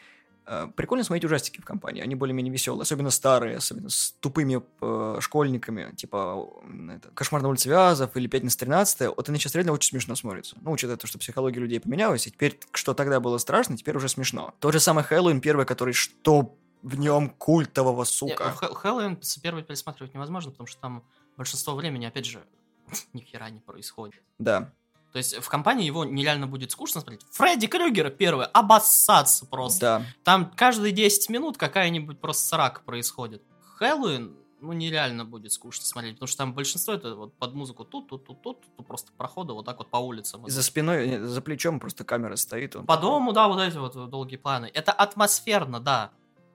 [0.75, 5.93] Прикольно смотреть ужастики в компании, они более-менее веселые, особенно старые, особенно с тупыми э, школьниками,
[5.95, 6.47] типа
[6.95, 10.55] это, «Кошмар на улице Вязов» или «Пятница 13 вот они сейчас реально очень смешно смотрятся.
[10.61, 14.07] Ну, учитывая то, что психология людей поменялась, и теперь, что тогда было страшно, теперь уже
[14.07, 14.53] смешно.
[14.59, 18.55] Тот же самый Хэллоуин первый, который что в нем культового, сука.
[18.57, 21.03] Хэ- Хэллоуин с первой пересматривать невозможно, потому что там
[21.35, 22.41] большинство времени, опять же,
[23.13, 24.21] ни хера не происходит.
[24.39, 24.71] Да.
[25.11, 27.25] То есть в компании его нереально будет скучно смотреть.
[27.31, 29.79] Фредди Крюгера первый, обоссаться просто.
[29.79, 30.05] Да.
[30.23, 33.41] Там каждые 10 минут какая-нибудь просто срака происходит.
[33.77, 38.09] Хэллоуин, ну, нереально будет скучно смотреть, потому что там большинство это вот под музыку тут,
[38.09, 40.45] тут, тут, тут, тут просто проходы вот так вот по улицам.
[40.45, 42.75] И за спиной, за плечом просто камера стоит.
[42.75, 44.69] Он По такой, дому, да, вот эти вот долгие планы.
[44.73, 46.11] Это атмосферно, да,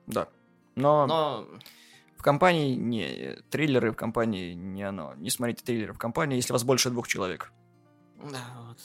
[0.06, 0.28] Да.
[0.74, 1.46] Но, но
[2.16, 5.14] в компании не, триллеры в компании не оно.
[5.16, 7.52] Не смотрите триллеры в компании, если вас больше двух человек.
[8.30, 8.78] Да, вот.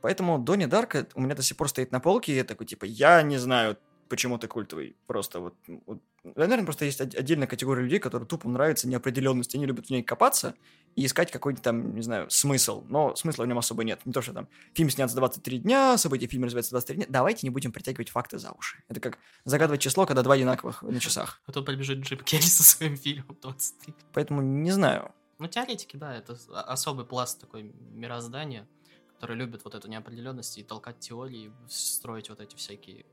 [0.00, 2.84] Поэтому Донни Дарка у меня до сих пор стоит на полке, и я такой, типа,
[2.84, 3.76] я не знаю,
[4.08, 4.96] почему ты культовый.
[5.06, 5.54] Просто вот...
[5.86, 9.90] вот наверное, просто есть от- отдельная категория людей, которые тупо нравится неопределенность, они любят в
[9.90, 10.54] ней копаться,
[10.96, 12.84] и искать какой-то там, не знаю, смысл.
[12.88, 14.00] Но смысла в нем особо нет.
[14.04, 17.06] Не то, что там фильм снят за 23 дня, события фильма развиваются 23 дня.
[17.08, 18.82] Давайте не будем притягивать факты за уши.
[18.88, 21.40] Это как загадывать число, когда два одинаковых на часах.
[21.46, 23.94] А тут прибежит Джим Керри со своим фильмом 23.
[24.12, 25.12] Поэтому не знаю.
[25.38, 28.66] Ну, теоретики, да, это особый пласт такой мироздания,
[29.14, 33.06] который любит вот эту неопределенность и толкать теории, строить вот эти всякие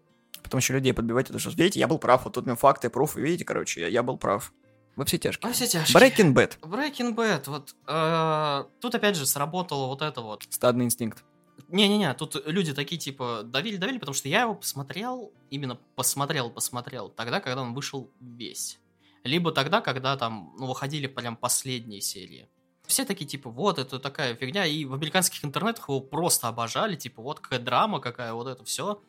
[0.46, 2.92] Потом еще людей подбивать, это что, видите, я был прав, вот тут у меня факты,
[2.92, 4.54] пруфы, видите, короче, я, я был прав.
[4.96, 5.48] Во все тяжкие.
[5.48, 5.96] Во все тяжкие.
[5.96, 6.60] Breaking Bad.
[6.62, 10.44] Breaking Bad, вот э, тут опять же сработало вот это вот.
[10.50, 11.24] Стадный инстинкт.
[11.70, 17.62] Не-не-не, тут люди такие типа давили-давили, потому что я его посмотрел, именно посмотрел-посмотрел тогда, когда
[17.62, 18.80] он вышел весь.
[19.26, 22.48] Либо тогда, когда там, ну, выходили прям последние серии.
[22.86, 27.24] Все такие, типа, вот, это такая фигня, и в американских интернетах его просто обожали, типа,
[27.24, 29.02] вот какая драма, какая вот это все.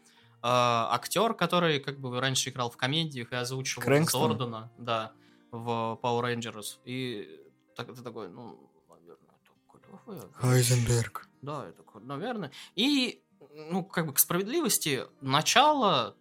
[0.43, 4.31] Э, актер, который как бы раньше играл в комедиях и озвучивал Крэнкстон.
[4.31, 5.13] Зордана, да,
[5.51, 6.79] в Power Rangers.
[6.87, 7.29] И
[7.75, 9.35] так, ты такой, ну, наверное,
[9.75, 10.23] это клевое.
[10.33, 11.29] Хайзенберг.
[11.43, 12.51] Да, это, наверное.
[12.75, 13.23] И,
[13.55, 16.17] ну, как бы к справедливости, начало,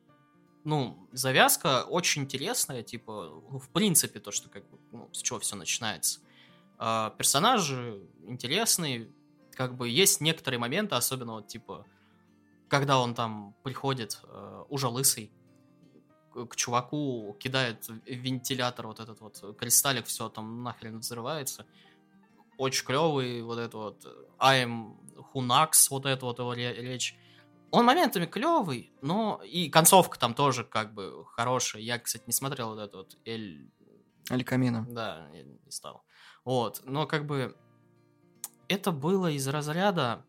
[0.65, 5.39] ну, завязка очень интересная, типа, ну, в принципе, то, что как бы, ну, с чего
[5.39, 6.19] все начинается.
[6.78, 9.10] А, персонажи интересные,
[9.54, 11.86] как бы есть некоторые моменты, особенно вот, типа,
[12.67, 15.32] когда он там приходит, э, уже лысый,
[16.34, 21.65] к чуваку кидает вентилятор вот этот вот кристаллик, все там нахрен взрывается.
[22.58, 24.06] Очень клевый вот это вот
[24.39, 24.97] I'm
[25.34, 27.15] Hunax, вот это вот его ре- речь.
[27.71, 31.82] Он моментами клевый, но и концовка там тоже как бы хорошая.
[31.82, 33.69] Я, кстати, не смотрел вот это вот Эль...
[34.32, 34.86] Аль Камино.
[34.89, 36.04] Да, я не стал.
[36.45, 37.58] Вот, но как бы
[38.67, 40.25] это было из разряда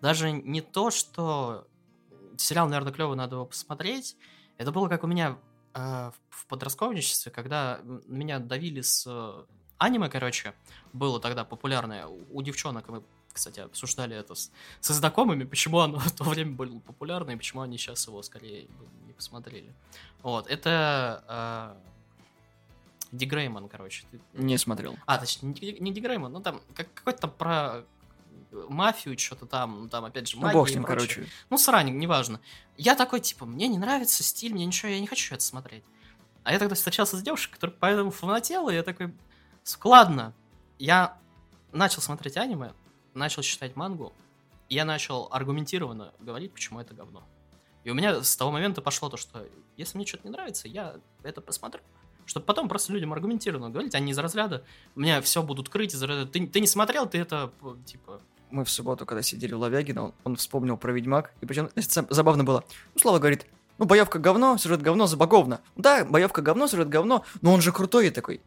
[0.00, 1.66] даже не то, что
[2.36, 4.16] сериал, наверное, клевый, надо его посмотреть.
[4.58, 5.38] Это было как у меня
[5.74, 9.44] э, в- подростковничестве, когда меня давили с э,
[9.78, 10.54] аниме, короче,
[10.92, 13.02] было тогда популярное у, девчонок, мы,
[13.36, 17.62] кстати, обсуждали это с, со знакомыми, почему оно в то время было популярно, и почему
[17.62, 18.66] они сейчас его скорее
[19.06, 19.72] не посмотрели.
[20.22, 21.76] Вот, это э,
[23.12, 24.04] Ди Грейман, короче.
[24.10, 24.96] Ты- Не смотрел.
[25.06, 27.84] а, точнее, не, не Ди Грейман, ну там как, какой-то там про
[28.68, 31.26] мафию, что-то там, ну там опять же Ну, магия бог с ним, короче.
[31.50, 32.40] Ну, сраник, неважно.
[32.76, 35.84] Я такой, типа, мне не нравится стиль, мне ничего, я не хочу это смотреть.
[36.42, 39.12] А я тогда встречался с девушкой, которая поэтому фанатела, и я такой,
[39.62, 40.32] «Сука, ладно.
[40.78, 41.18] Я
[41.72, 42.72] начал смотреть аниме,
[43.16, 44.12] начал читать мангу,
[44.68, 47.22] и я начал аргументированно говорить, почему это говно.
[47.84, 50.96] И у меня с того момента пошло то, что если мне что-то не нравится, я
[51.22, 51.80] это посмотрю.
[52.24, 54.64] Чтобы потом просто людям аргументированно говорить, а не из разряда,
[54.96, 57.52] меня все будут крыть из разряда, ты, ты не смотрел, ты это,
[57.84, 61.70] типа, Мы в субботу, когда сидели у Лавягина, он, он вспомнил про Ведьмак, и причем
[61.74, 62.64] значит, забавно было.
[62.94, 63.46] Ну, Слава говорит,
[63.78, 65.60] ну, боевка говно, сюжет говно, забаговно.
[65.76, 68.40] Да, боевка говно, сюжет говно, но он же крутой, такой.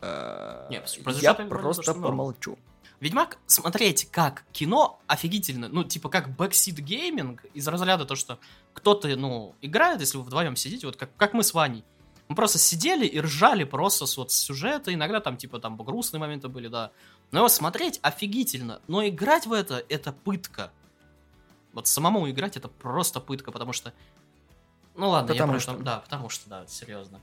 [0.00, 2.58] «Э, Не, про сюжет я просто помолчу.
[3.00, 5.68] Ведьмак смотреть как кино офигительно.
[5.68, 8.38] Ну, типа как backseat gaming из разряда то, что
[8.74, 11.82] кто-то, ну, играет, если вы вдвоем сидите, вот как, как мы с Ваней.
[12.28, 16.48] Мы просто сидели и ржали просто с вот сюжета, иногда там, типа, там грустные моменты
[16.48, 16.92] были, да.
[17.32, 20.70] Но его смотреть офигительно, но играть в это, это пытка.
[21.72, 23.92] Вот самому играть это просто пытка, потому что...
[24.94, 25.72] Ну ладно, Потому я что.
[25.72, 25.84] просто...
[25.84, 27.20] Да, потому что, да, серьезно.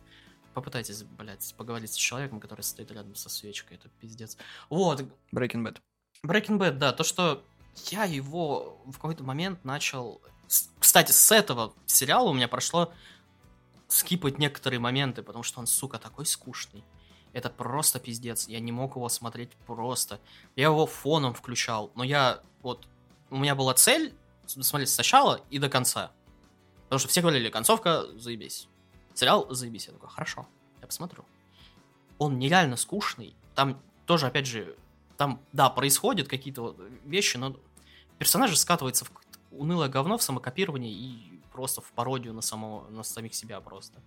[0.57, 4.37] Попытайтесь, блядь, поговорить с человеком, который стоит рядом со свечкой, это пиздец.
[4.71, 5.77] Вот, Breaking Bad.
[6.25, 7.43] Breaking Bad, да, то, что
[7.91, 10.19] я его в какой-то момент начал...
[10.79, 12.91] Кстати, с этого сериала у меня прошло
[13.87, 16.83] скипать некоторые моменты, потому что он, сука, такой скучный.
[17.33, 18.47] Это просто пиздец.
[18.47, 20.19] Я не мог его смотреть просто.
[20.55, 22.87] Я его фоном включал, но я вот...
[23.29, 24.11] У меня была цель
[24.47, 26.11] смотреть сначала и до конца.
[26.85, 28.67] Потому что все говорили, концовка, заебись.
[29.17, 29.87] Сериал, заебись.
[29.87, 30.47] Я такой, хорошо,
[30.79, 31.25] я посмотрю.
[32.19, 33.35] Он нереально скучный.
[33.55, 34.75] Там тоже, опять же,
[35.17, 37.57] там, да, происходят какие-то вещи, но
[38.19, 39.11] персонажи скатываются в
[39.49, 43.99] унылое говно в самокопирование и просто в пародию на, самого, на самих себя просто.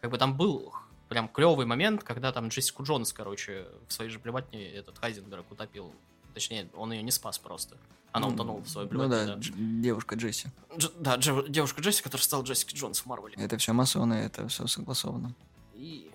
[0.00, 0.72] Как бы там был
[1.10, 5.92] прям клевый момент, когда там Джессику Джонс, короче, в своей же плеватне этот Хайзенберг утопил.
[6.34, 7.76] Точнее, он ее не спас просто.
[8.12, 9.40] Она утонула в своей Ну плеватне, да, да.
[9.40, 10.48] Дж- девушка Джесси.
[10.76, 13.34] Дж- да, Дж- девушка Джесси, которая стала Джессикой Джонс в Марвеле.
[13.36, 15.34] Это все масоны, это все согласовано.
[15.74, 16.10] И,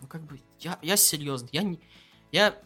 [0.00, 1.78] ну, как бы, я, я серьезно, я не...
[2.30, 2.58] Я,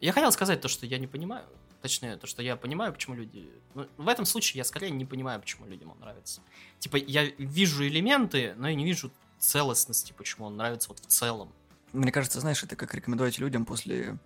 [0.00, 1.46] я хотел сказать то, что я не понимаю,
[1.82, 3.48] точнее, то, что я понимаю, почему люди...
[3.74, 6.40] ну, в этом случае я скорее не понимаю, почему людям он нравится.
[6.80, 11.52] Типа, я вижу элементы, но я не вижу целостности, почему он нравится вот в целом.
[11.92, 14.18] Мне кажется, знаешь, это как рекомендовать людям после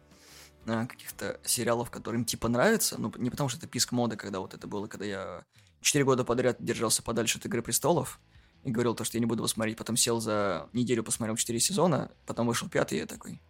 [0.87, 2.98] каких-то сериалов, которым типа нравится.
[2.98, 5.42] Ну, не потому что это писк моды, когда вот это было, когда я
[5.81, 8.20] четыре года подряд держался подальше от Игры Престолов
[8.64, 9.76] и говорил то, что я не буду его смотреть.
[9.76, 13.40] Потом сел за неделю, посмотрел четыре сезона, потом вышел пятый, и я такой...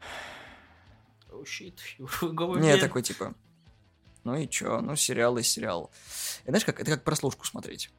[1.30, 1.78] oh, shit,
[2.60, 3.34] Не, такой, типа,
[4.24, 5.90] ну и чё, ну сериал и сериал.
[6.44, 7.90] И знаешь, как, это как прослушку смотреть.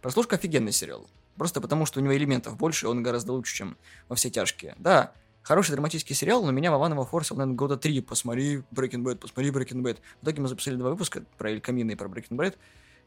[0.00, 1.08] Прослушка офигенный сериал.
[1.36, 3.76] Просто потому, что у него элементов больше, и он гораздо лучше, чем
[4.08, 4.74] во все тяжкие.
[4.78, 5.12] Да,
[5.48, 8.02] хороший драматический сериал, но меня Вованова форсил, наверное, года три.
[8.02, 9.98] Посмотри Breaking Bad, посмотри Breaking Bad.
[10.20, 12.56] В итоге мы записали два выпуска про Эль Камина и про Breaking Bad.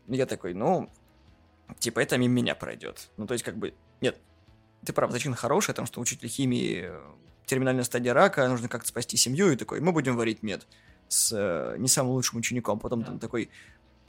[0.08, 0.90] И я такой, ну,
[1.78, 3.12] типа, это мимо меня пройдет.
[3.18, 4.20] Ну, то есть, как бы, нет,
[4.84, 7.00] ты прав, зачин хороший, там, что учитель химии, э,
[7.46, 10.66] терминальная стадия рака, нужно как-то спасти семью, и такой, мы будем варить мед
[11.10, 12.80] с э, не самым лучшим учеником.
[12.80, 13.52] Потом там такой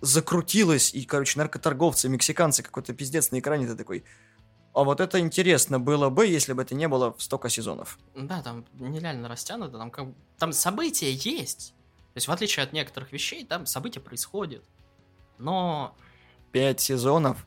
[0.01, 4.05] закрутилось, и, короче, наркоторговцы, мексиканцы, какой-то пиздец на экране, ты такой,
[4.75, 7.99] а вот это интересно было бы, если бы это не было столько сезонов.
[8.15, 10.09] Да, там нереально растянуто, там, как...
[10.39, 11.75] там события есть.
[12.15, 14.65] То есть, в отличие от некоторых вещей, там события происходят.
[15.39, 15.95] Но...
[16.53, 17.47] Пять сезонов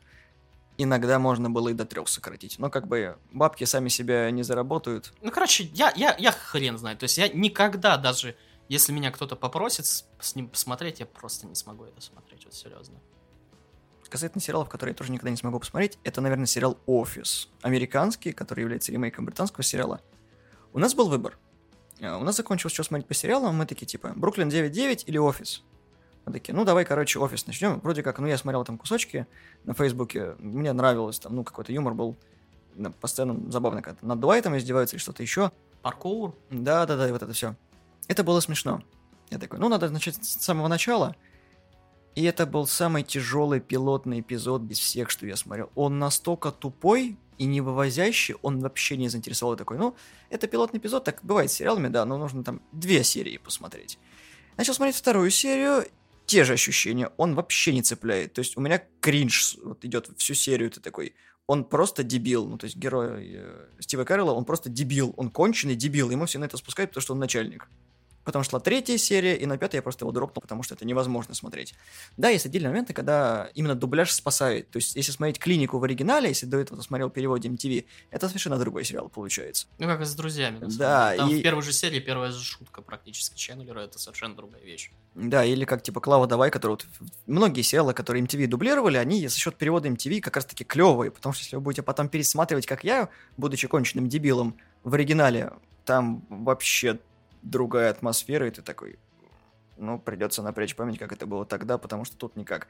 [0.78, 2.58] иногда можно было и до трех сократить.
[2.58, 5.12] Но как бы бабки сами себя не заработают.
[5.22, 6.96] Ну, короче, я, я, я хрен знаю.
[6.96, 8.36] То есть я никогда даже
[8.68, 12.98] если меня кто-то попросит с ним посмотреть, я просто не смогу это смотреть, вот серьезно.
[14.08, 17.48] Касательно сериалов, которые я тоже никогда не смогу посмотреть, это, наверное, сериал «Офис».
[17.62, 20.00] Американский, который является ремейком британского сериала.
[20.72, 21.38] У нас был выбор.
[22.00, 25.62] А, у нас закончилось, что смотреть по сериалам, мы такие, типа, «Бруклин 9.9» или «Офис».
[26.24, 27.80] Мы такие, ну, давай, короче, «Офис» начнем.
[27.80, 29.26] Вроде как, ну, я смотрел там кусочки
[29.64, 32.16] на Фейсбуке, мне нравилось, там, ну, какой-то юмор был
[33.00, 35.50] постоянно забавно, когда над Дуайтом издеваются или что-то еще.
[35.82, 36.34] Паркур?
[36.50, 37.54] Да-да-да, вот это все.
[38.08, 38.82] Это было смешно.
[39.30, 41.16] Я такой, ну, надо начать с самого начала.
[42.16, 45.70] И это был самый тяжелый пилотный эпизод без всех, что я смотрел.
[45.74, 49.54] Он настолько тупой и не вывозящий, он вообще не заинтересовал.
[49.54, 49.94] Такой, ну,
[50.30, 53.98] это пилотный эпизод, так бывает с сериалами, да, но нужно там две серии посмотреть.
[54.56, 55.84] Начал смотреть вторую серию,
[56.24, 58.32] те же ощущения, он вообще не цепляет.
[58.32, 61.14] То есть у меня кринж вот идет всю серию, ты такой,
[61.46, 62.46] он просто дебил.
[62.48, 66.38] Ну, то есть герой э, Стива Кэрролла, он просто дебил, он конченый дебил, ему все
[66.38, 67.68] на это спускают, потому что он начальник.
[68.26, 71.32] Потом шла третья серия, и на пятой я просто его дропнул, потому что это невозможно
[71.32, 71.74] смотреть.
[72.16, 74.68] Да, есть отдельные моменты, когда именно дубляж спасает.
[74.68, 78.58] То есть, если смотреть клинику в оригинале, если до этого смотрел переводе MTV, это совершенно
[78.58, 79.68] другой сериал получается.
[79.78, 80.58] Ну, как и с друзьями.
[80.76, 81.14] Да.
[81.16, 81.38] Там и...
[81.38, 84.90] в первой же серии первая же шутка практически Ченнелера, это совершенно другая вещь.
[85.14, 86.86] Да, или как типа Клава Давай, который вот
[87.26, 91.32] многие сериалы, которые MTV дублировали, они за счет перевода MTV как раз таки клевые, потому
[91.32, 95.52] что если вы будете потом пересматривать, как я, будучи конченным дебилом в оригинале,
[95.84, 96.98] там вообще
[97.50, 98.98] другая атмосфера, и ты такой,
[99.76, 102.68] ну, придется напрячь память, как это было тогда, потому что тут никак.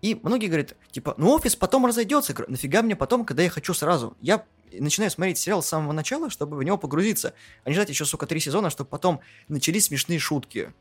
[0.00, 2.34] И многие говорят, типа, ну, офис потом разойдется.
[2.48, 4.16] нафига мне потом, когда я хочу сразу?
[4.20, 7.34] Я начинаю смотреть сериал с самого начала, чтобы в него погрузиться,
[7.64, 10.72] а не ждать еще, сука, три сезона, чтобы потом начались смешные шутки.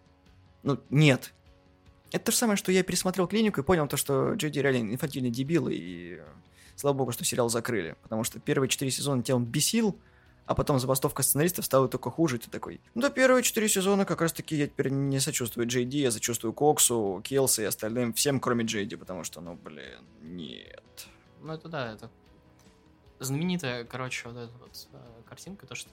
[0.63, 1.33] Ну, нет.
[2.11, 5.29] Это то же самое, что я пересмотрел клинику и понял то, что Джеди реально инфантильный
[5.29, 6.19] дебил, и
[6.75, 7.95] слава богу, что сериал закрыли.
[8.01, 9.97] Потому что первые четыре сезона тебя он бесил,
[10.45, 14.05] а потом забастовка сценаристов стала только хуже, и ты такой, ну, да первые четыре сезона
[14.05, 18.39] как раз-таки я теперь не сочувствую Джей Ди, я сочувствую Коксу, Келси и остальным, всем,
[18.39, 21.07] кроме Джей Ди, потому что, ну, блин, нет.
[21.41, 22.11] Ну, это да, это
[23.19, 25.89] знаменитая, короче, вот эта вот э, картинка, то, что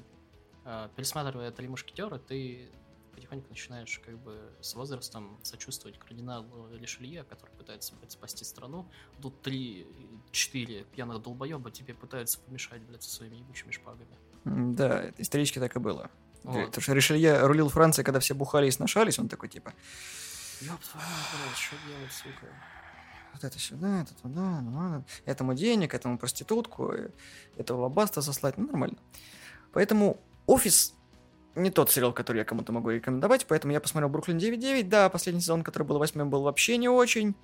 [0.65, 2.71] э, пересматривая «Три мушкетера», ты
[3.15, 8.89] потихоньку начинаешь как бы с возрастом сочувствовать кардиналу Лишелье, который пытается блядь, спасти страну.
[9.21, 14.17] Тут три-четыре пьяных долбоеба тебе пытаются помешать, блядь, со своими ебучими шпагами.
[14.49, 16.11] Да, исторически так и было.
[16.43, 16.67] Вот.
[16.67, 19.73] Потому что Ришелье рулил Францией, когда все бухали и сношались, он такой, типа...
[20.61, 22.47] Ёб твою, что делать, сука?
[23.33, 25.05] Вот это сюда, это туда, ну ладно.
[25.25, 26.93] Этому денег, этому проститутку,
[27.57, 28.99] этого лобаста сослать, ну нормально.
[29.73, 30.95] Поэтому офис
[31.55, 35.41] не тот сериал, который я кому-то могу рекомендовать, поэтому я посмотрел Бруклин 9.9, да, последний
[35.41, 37.35] сезон, который был восьмым, был вообще не очень,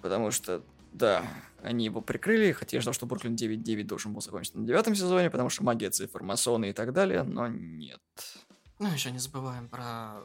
[0.00, 0.62] потому что,
[0.94, 1.26] да,
[1.62, 5.28] они его прикрыли, хотя я ждал, что Бруклин 9.9 должен был закончиться на девятом сезоне,
[5.28, 8.00] потому что магия цифр, масоны и так далее, но нет.
[8.78, 10.22] Ну, еще не забываем про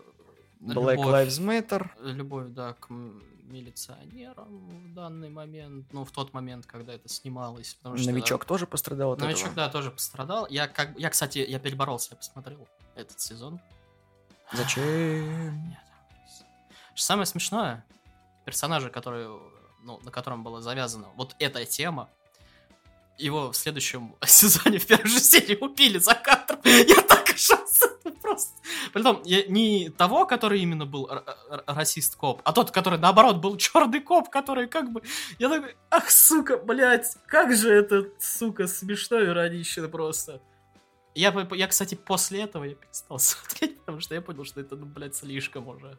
[0.62, 1.90] Black любовь, Lives Matter.
[2.04, 7.74] Любовь, да, к милиционерам в данный момент, ну, в тот момент, когда это снималось.
[7.76, 9.56] Потому что, Новичок тоже пострадал от Новичок, этого?
[9.56, 10.48] да, тоже пострадал.
[10.50, 13.60] Я, как, я, кстати, я переборолся, я посмотрел этот сезон.
[14.54, 15.70] Зачем?
[15.70, 15.80] Нет.
[16.96, 17.86] Самое смешное,
[18.46, 19.40] персонажи, которые,
[19.84, 22.10] ну, на котором была завязана вот эта тема,
[23.20, 26.60] его в следующем сезоне в первой же серии убили за кадром.
[26.64, 27.88] Я так ошался.
[28.22, 28.52] Просто.
[28.94, 31.10] Притом, я, не того, который именно был
[31.68, 35.02] расист-коп, а тот, который, наоборот, был черный коп, который как бы...
[35.40, 40.42] Я такой, ах, сука, блядь, как же это, сука, смешно иронично просто.
[41.16, 44.86] Я, я, кстати, после этого я перестал смотреть, потому что я понял, что это, ну,
[44.86, 45.98] блядь, слишком уже.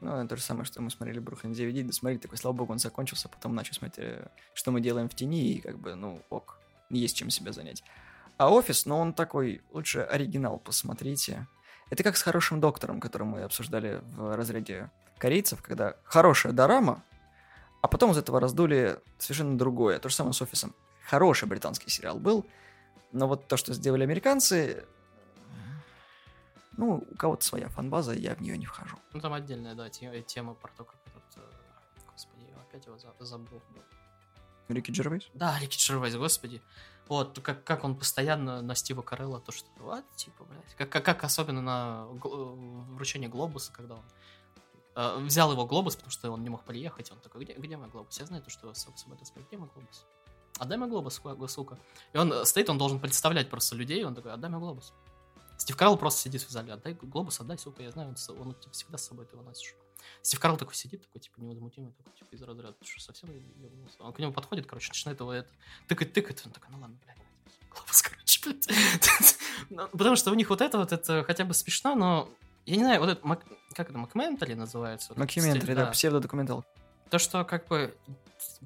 [0.00, 2.78] Ну, это то же самое, что мы смотрели Бруклин 9 досмотрели, такой, слава богу, он
[2.78, 6.58] закончился, потом начал смотреть, э, что мы делаем в тени, и как бы, ну, ок,
[6.88, 7.82] есть чем себя занять.
[8.38, 11.46] А офис, ну, он такой, лучше оригинал посмотрите.
[11.90, 17.02] Это как с хорошим доктором, который мы обсуждали в разряде корейцев, когда хорошая дорама,
[17.82, 19.98] а потом из этого раздули совершенно другое.
[19.98, 20.74] То же самое с офисом.
[21.04, 22.46] Хороший британский сериал был,
[23.12, 24.84] но вот то, что сделали американцы,
[26.76, 28.96] ну, у кого-то своя фанбаза, я в нее не вхожу.
[29.12, 31.36] Ну, там отдельная, да, тема про то, как этот...
[31.36, 33.62] Э, господи, я опять его забыл.
[34.68, 35.28] Рики Джервейс?
[35.34, 36.62] Да, Рики Джервейс, господи.
[37.08, 40.74] Вот, как, как он постоянно на Стива Карелла, то, что, вот, типа, блядь.
[40.76, 44.04] Как, как, как особенно на вручение Глобуса, когда он
[44.94, 47.10] э, взял его Глобус, потому что он не мог приехать.
[47.10, 48.16] Он такой, где, где мой Глобус?
[48.20, 49.18] Я знаю то, что вас собой
[49.48, 50.06] где мой Глобус?
[50.58, 51.78] Отдай мой Глобус, сука.
[52.12, 54.92] И он стоит, он должен представлять просто людей, он такой, отдай мой Глобус.
[55.60, 58.72] Стив Карл просто сидит в зале, отдай глобус, отдай, сука, я знаю, он, он, типа,
[58.72, 59.74] всегда с собой ты его носишь.
[60.22, 63.96] Стив Карл такой сидит, такой, типа, невозмутимый, такой, типа, из разряда, ты что, совсем ебнулся?
[64.02, 65.50] Он к нему подходит, короче, начинает его это,
[65.86, 67.18] тыкать, тыкать, он такой, ну ладно, блядь,
[67.70, 68.68] глобус, короче, блядь.
[69.68, 72.30] Ну, потому что у них вот это вот, это хотя бы смешно, но
[72.64, 73.20] я не знаю, вот это,
[73.74, 75.12] как это, Макментали называется?
[75.14, 76.64] Макментали, да, псевдодокументал.
[77.10, 77.94] То, что как бы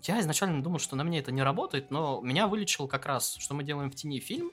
[0.05, 3.55] я изначально думал, что на мне это не работает, но меня вылечил как раз, что
[3.55, 4.53] мы делаем в тени фильм,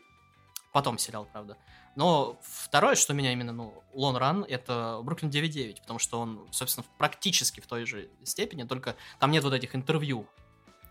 [0.72, 1.58] потом сериал, правда,
[1.96, 6.86] но второе, что меня именно, ну, Лон Ран, это Бруклин 9.9, потому что он, собственно,
[6.98, 10.26] практически в той же степени, только там нет вот этих интервью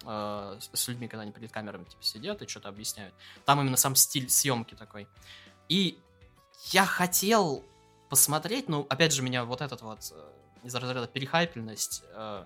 [0.05, 3.15] э, с людьми, когда они перед камерами типа, сидят и что-то объясняют.
[3.47, 5.09] Там именно сам стиль съемки такой.
[5.69, 5.99] И
[6.67, 7.65] я хотел
[8.11, 12.45] посмотреть, ну, опять же, меня вот этот вот э, из разряда перехайпельность э,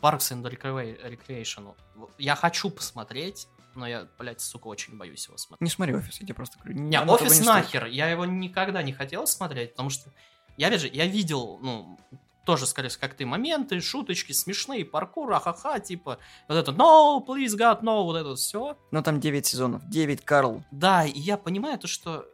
[0.00, 1.76] Parks and Recreation.
[2.18, 5.60] Я хочу посмотреть, но я, блядь, сука, очень боюсь его смотреть.
[5.60, 6.78] Не смотри офис, я тебе просто говорю.
[6.78, 7.94] Не, офис не нахер, стоит.
[7.94, 10.10] я его никогда не хотел смотреть, потому что
[10.56, 11.98] я, опять же, я видел, ну,
[12.44, 16.18] тоже, скорее как ты, моменты, шуточки, смешные, паркур, ахаха, типа,
[16.48, 18.76] вот это no, please God, no, вот это все.
[18.90, 20.64] Но там 9 сезонов, 9, Карл.
[20.70, 22.26] Да, и я понимаю то, что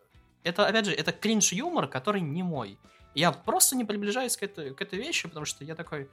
[0.42, 2.78] это, опять же, это кринж-юмор, который не мой.
[3.14, 6.08] Я просто не приближаюсь к этой, к этой вещи, потому что я такой,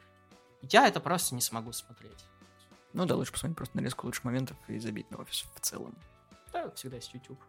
[0.61, 2.26] я это просто не смогу смотреть.
[2.95, 5.93] Ну да, лучше посмотреть просто нарезку лучших моментов и забить на офис в целом.
[6.53, 7.43] Да, всегда есть YouTube.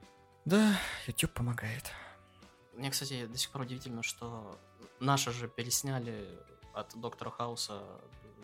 [0.45, 0.77] Да,
[1.07, 1.85] YouTube помогает.
[2.75, 4.59] Мне, кстати, до сих пор удивительно, что
[4.99, 6.29] наши же пересняли
[6.75, 7.81] от Доктора Хауса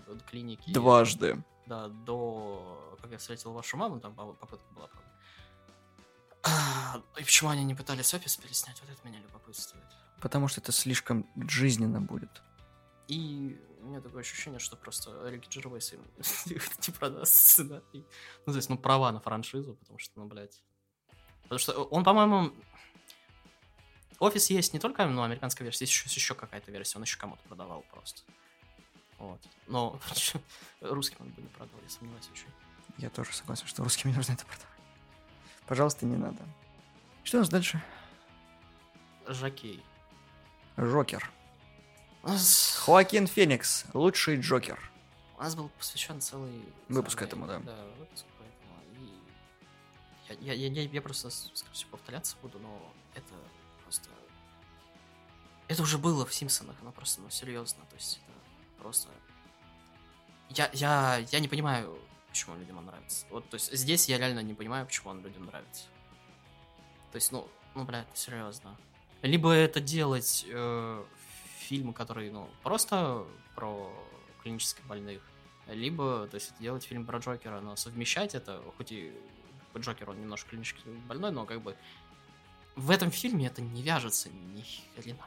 [0.07, 0.73] до клиники.
[0.73, 1.43] Дважды.
[1.67, 5.11] Да, до как я встретил вашу маму, там попытка была, правда.
[7.19, 9.85] И почему они не пытались офис переснять, вот это меня любопытствует.
[10.21, 12.43] Потому что это слишком жизненно будет.
[13.09, 16.01] И у меня такое ощущение, что просто Рики Джервейс им
[16.47, 17.83] не продастся, да.
[17.93, 18.05] И,
[18.47, 20.63] ну, то есть, ну, права на франшизу, потому что, ну, блядь.
[21.43, 22.53] Потому что он, по-моему,
[24.21, 27.43] Офис есть не только ну, американская версия, есть еще, еще какая-то версия, он еще кому-то
[27.43, 28.23] продавал просто.
[29.19, 29.41] Вот.
[29.67, 29.99] Но
[30.81, 32.49] русским он бы не продал, я сомневаюсь очень.
[32.99, 34.69] Я тоже согласен, что русским не нужно это продавать.
[35.67, 36.39] Пожалуйста, не надо.
[37.25, 37.83] Что у нас дальше?
[39.27, 39.83] Жакей.
[40.77, 41.29] Жокер.
[42.23, 44.79] Хоакин Феникс, лучший Джокер.
[45.37, 46.65] У нас был посвящен целый...
[46.89, 47.59] Выпуск целый, этому, да.
[47.59, 49.01] Да, выпуск поэтому.
[49.01, 53.35] И я, я, я, я просто, скорее всего, повторяться буду, но это
[53.83, 54.09] просто...
[55.67, 59.09] Это уже было в Симпсонах, но просто, ну, серьезно, то есть это просто...
[60.51, 61.99] Я, я, я не понимаю,
[62.29, 63.27] почему людям он нравится.
[63.31, 65.87] Вот, то есть здесь я реально не понимаю, почему он людям нравится.
[67.11, 68.77] То есть, ну, ну, блядь, серьезно.
[69.23, 71.05] Либо это делать э,
[71.73, 73.91] фильмы, которые, ну, просто про
[74.43, 75.23] клинически больных,
[75.69, 79.11] либо, то есть, делать фильм про Джокера, но совмещать это, хоть и
[79.79, 81.75] Джокер, он немножко клинически больной, но как бы
[82.77, 84.63] в этом фильме это не вяжется ни
[84.95, 85.25] хрена.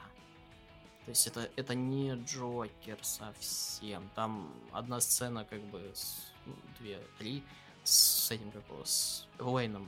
[1.06, 4.08] То есть это, это не Джокер совсем.
[4.14, 7.44] Там одна сцена, как бы, с, ну, две, три,
[7.84, 9.88] с этим, как его, с Уэйном,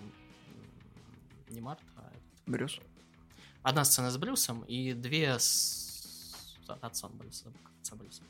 [1.50, 2.12] не Март, а...
[2.48, 2.80] Брюс.
[3.62, 5.87] Одна сцена с Брюсом и две с
[6.76, 7.52] отцом Брюса,
[7.82, 8.24] отца Брюса.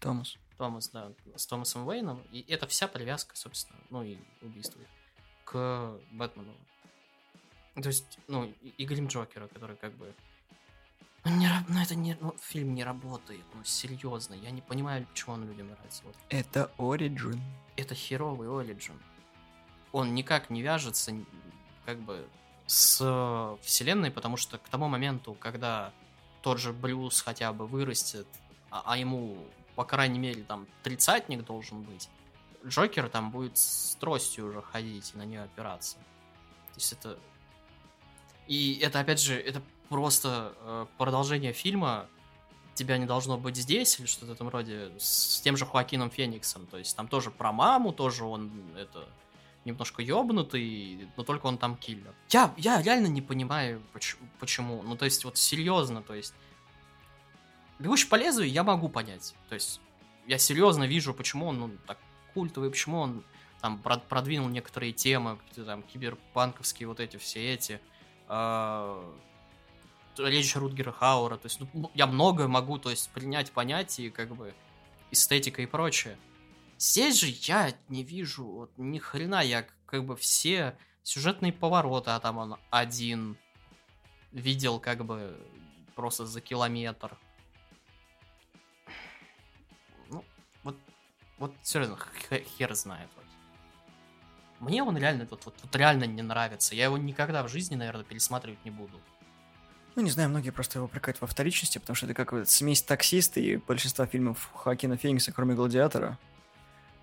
[0.00, 0.36] Томас.
[0.56, 2.22] Томас, да, с Томасом Уэйном.
[2.32, 4.80] И это вся привязка, собственно, ну и убийство
[5.44, 6.54] к Бэтмену.
[7.74, 10.12] То есть, ну, и, и Грим Джокера, который как бы...
[11.24, 14.34] Ну, не, ну это не, ну, фильм не работает, ну, серьезно.
[14.34, 16.02] Я не понимаю, почему он людям нравится.
[16.04, 16.16] Вот.
[16.30, 17.38] Это Origin.
[17.76, 18.98] Это херовый Origin.
[19.92, 21.12] Он никак не вяжется,
[21.84, 22.26] как бы,
[22.66, 25.92] с вселенной, потому что к тому моменту, когда
[26.42, 28.26] тот же Блюз хотя бы вырастет,
[28.70, 29.36] а, а ему,
[29.74, 32.08] по крайней мере, там, тридцатник должен быть,
[32.66, 35.96] Джокер там будет с тростью уже ходить и на нее опираться.
[35.96, 37.18] То есть это...
[38.46, 42.06] И это, опять же, это просто э, продолжение фильма.
[42.74, 46.66] Тебя не должно быть здесь или что-то в этом роде с тем же Хуакином Фениксом.
[46.66, 49.08] То есть там тоже про маму, тоже он это
[49.64, 52.14] немножко ёбнутый, но только он там киллер.
[52.30, 53.82] Я, я реально не понимаю,
[54.38, 54.82] почему.
[54.82, 56.34] Ну, то есть, вот серьезно, то есть...
[57.78, 59.34] Бегущий по лезвию я могу понять.
[59.48, 59.80] То есть,
[60.26, 61.98] я серьезно вижу, почему он ну, так
[62.34, 63.24] культовый, почему он
[63.60, 67.80] там продвинул некоторые темы, там, киберпанковские вот эти все эти.
[68.28, 69.02] Э,
[70.16, 71.36] речь Рутгера Хаура.
[71.36, 74.54] То есть, ну, я многое могу, то есть, принять понятие, как бы,
[75.10, 76.16] эстетика и прочее.
[76.80, 82.20] Здесь же я не вижу вот ни хрена, я как бы все сюжетные повороты, а
[82.20, 83.36] там он один
[84.32, 85.38] видел как бы
[85.94, 87.18] просто за километр.
[90.08, 90.24] Ну,
[90.62, 90.78] вот,
[91.36, 91.98] вот серьезно,
[92.30, 93.10] хер знает.
[93.14, 93.26] Вот.
[94.60, 96.74] Мне он реально, вот, вот, вот реально не нравится.
[96.74, 98.98] Я его никогда в жизни, наверное, пересматривать не буду.
[99.96, 102.80] Ну, не знаю, многие просто его упрекают во вторичности, потому что это как вот смесь
[102.80, 106.18] таксиста и большинства фильмов Хакина Феникса, кроме «Гладиатора».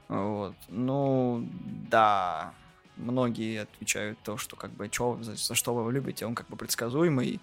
[0.08, 0.56] Вот.
[0.70, 1.48] Ну,
[1.90, 2.54] да,
[2.96, 6.48] многие отвечают то, что как бы, чё, за, за что вы его любите, он как
[6.48, 7.40] бы предсказуемый,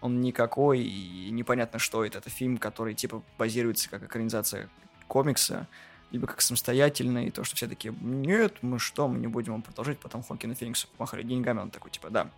[0.00, 2.18] он никакой, и непонятно, что это.
[2.18, 4.68] Это фильм, который, типа, базируется как экранизация
[5.08, 5.66] комикса,
[6.10, 9.62] либо как самостоятельный, и то, что все такие, нет, мы что, мы не будем его
[9.62, 12.30] продолжать, потом Хокина Феникса помахали деньгами, он такой, типа, да.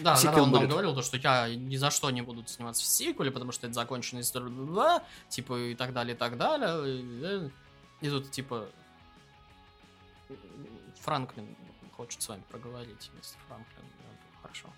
[0.00, 0.62] Да, когда он будет.
[0.62, 3.66] нам говорил, то, что я ни за что не буду сниматься в сиквеле, потому что
[3.66, 7.50] это законченная история, типа, и так далее, и так далее.
[8.00, 8.68] И тут, типа,
[11.00, 11.56] Франклин
[11.96, 13.84] хочет с вами проговорить, мистер Франклин.
[14.40, 14.68] Хорошо.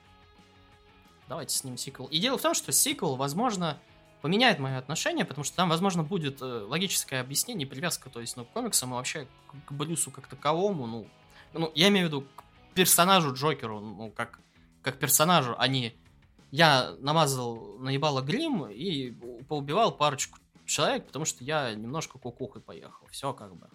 [1.29, 2.07] Давайте с ним сиквел.
[2.07, 3.79] И дело в том, что сиквел, возможно,
[4.21, 8.45] поменяет мое отношение, потому что там, возможно, будет э, логическое объяснение, привязка, то есть, ну,
[8.45, 9.27] к комиксам и вообще
[9.67, 11.07] к, Брюсу как таковому, ну,
[11.53, 12.45] ну, я имею в виду к
[12.75, 14.41] персонажу Джокеру, ну, как,
[14.83, 15.95] как персонажу, а не
[16.51, 19.11] я намазал, наебало грим и
[19.49, 23.07] поубивал парочку человек, потому что я немножко кукухой поехал.
[23.11, 23.69] Все как бы.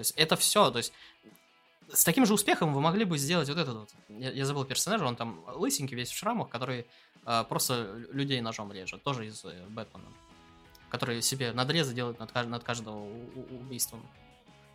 [0.00, 0.92] То есть это все, то есть
[1.92, 3.90] с таким же успехом вы могли бы сделать вот этот вот.
[4.08, 6.86] Я, я забыл персонажа, он там лысенький, весь в шрамах, который
[7.26, 10.08] э, просто людей ножом режет, тоже из э, Бэтмена.
[10.88, 13.06] Который себе надрезы делает над, над каждого
[13.50, 14.02] убийством.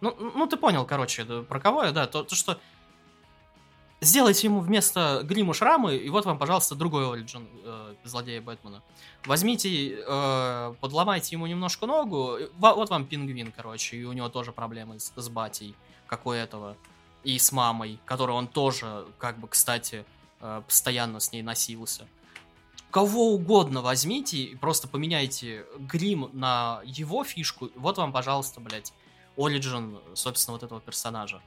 [0.01, 2.59] Ну, ну, ты понял, короче, про кого я, да, то, то, что
[4.06, 8.82] сделайте ему вместо грима шрамы, и вот вам, пожалуйста, другой Ориджин э, злодея Бэтмена.
[9.26, 14.99] Возьмите, э, подломайте ему немножко ногу, вот вам пингвин, короче, и у него тоже проблемы
[14.99, 15.76] с, с батей,
[16.08, 16.78] как у этого,
[17.24, 20.06] и с мамой, которой он тоже, как бы, кстати,
[20.39, 22.08] э, постоянно с ней носился.
[22.91, 28.93] Кого угодно возьмите и просто поменяйте грим на его фишку, вот вам, пожалуйста, блядь,
[29.38, 31.41] Ориджин, собственно, вот этого персонажа.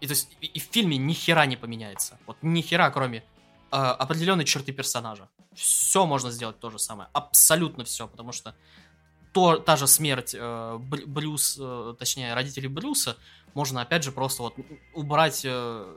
[0.00, 2.18] И то есть и, и в фильме ни хера не поменяется.
[2.26, 5.28] Вот ни хера, кроме э, определенной черты персонажа.
[5.54, 7.08] Все можно сделать то же самое.
[7.12, 8.54] Абсолютно все, потому что
[9.32, 13.16] то, та же смерть э, Брюс, э, точнее, родителей Брюса,
[13.54, 14.54] можно опять же просто вот
[14.94, 15.94] убрать э,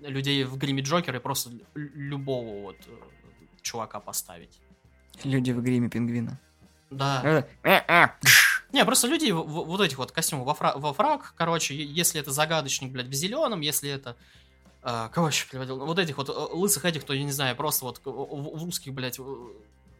[0.00, 2.90] людей в гриме Джокера и просто любого вот э,
[3.62, 4.60] чувака поставить.
[5.24, 6.38] Люди в гриме пингвина.
[6.90, 7.46] Да.
[8.70, 11.74] Э, не, просто люди в, в, вот этих вот костюмов во, фра, во фраг, короче,
[11.74, 14.16] если это загадочник, блядь, в зеленом, если это...
[14.82, 15.78] Э, кого еще приводил?
[15.84, 18.92] Вот этих вот э, лысых этих, кто, я не знаю, просто вот в, в русских,
[18.92, 19.18] блядь,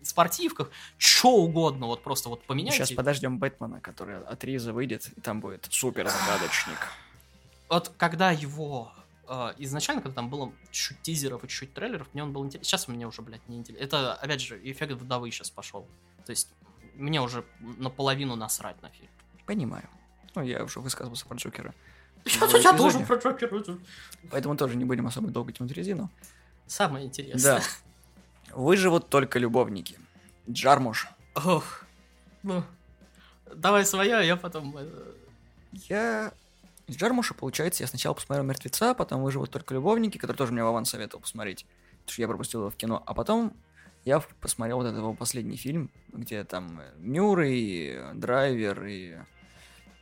[0.03, 2.79] спортивках, что угодно, вот просто вот поменяйте.
[2.79, 6.79] Сейчас подождем Бэтмена, который от Риза выйдет, и там будет супер загадочник.
[7.69, 8.93] Вот когда его
[9.29, 12.65] э, изначально, когда там было чуть тизеров и чуть трейлеров, мне он был интересен.
[12.65, 13.85] Сейчас мне уже, блядь, не интересно.
[13.85, 15.87] Это, опять же, эффект вдовы сейчас пошел.
[16.25, 16.49] То есть
[16.99, 19.11] мне уже наполовину насрать на фильм.
[19.47, 19.89] Понимаю.
[20.35, 21.75] Ну, я уже высказывался про Джокера.
[22.25, 23.79] Я, я тоже про Джокера.
[24.31, 26.11] Поэтому тоже не будем особо долго тянуть резину.
[26.67, 27.61] Самое интересное.
[27.61, 28.55] Да.
[28.55, 29.99] Выживут только любовники.
[30.51, 31.09] Джармуш.
[31.35, 31.85] Ох.
[32.43, 32.63] Ну,
[33.55, 34.77] давай свое, а я потом...
[34.77, 35.13] Э,
[35.73, 36.33] я
[36.87, 40.85] из Джармуша, получается, я сначала посмотрел «Мертвеца», потом «Выживут только любовники», который тоже мне Вован
[40.85, 41.67] советовал посмотреть,
[42.01, 43.55] потому что я пропустил его в кино, а потом
[44.09, 49.17] я посмотрел вот этот его последний фильм, где там э, Мюррей, Драйвер и...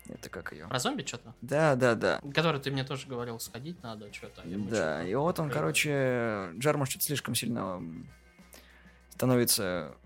[0.08, 0.68] Это как ее?
[0.68, 1.34] Про зомби что-то?
[1.42, 2.20] Да, да, да.
[2.32, 4.42] Который ты мне тоже говорил, сходить надо, что-то.
[4.44, 7.82] Да, и вот он, короче, Джармуш что-то слишком сильно
[9.10, 9.96] становится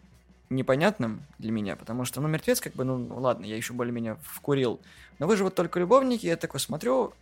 [0.48, 4.80] непонятным для меня, потому что, ну, мертвец, как бы, ну, ладно, я еще более-менее вкурил.
[5.18, 7.12] Но вы же вот только любовники, я такой смотрю,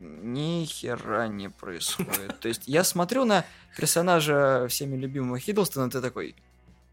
[0.00, 2.40] ни хера не происходит.
[2.40, 3.44] То есть я смотрю на
[3.76, 6.34] персонажа всеми любимого Хиддлстона, ты такой,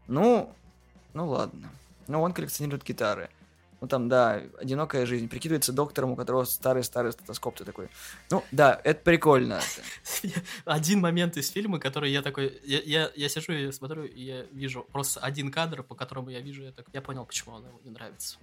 [0.08, 0.52] ну,
[1.14, 1.70] ну ладно.
[2.08, 3.30] Ну, он коллекционирует гитары.
[3.80, 5.28] Ну, там, да, одинокая жизнь.
[5.28, 7.56] Прикидывается доктором, у которого старый-старый стетоскоп.
[7.56, 7.88] Ты такой,
[8.30, 9.60] ну, да, это прикольно.
[10.64, 12.58] Один момент из фильма, который я такой...
[12.64, 16.62] Я, я, сижу и смотрю, и я вижу просто один кадр, по которому я вижу,
[16.62, 18.38] я, так, я понял, почему он ему не нравится.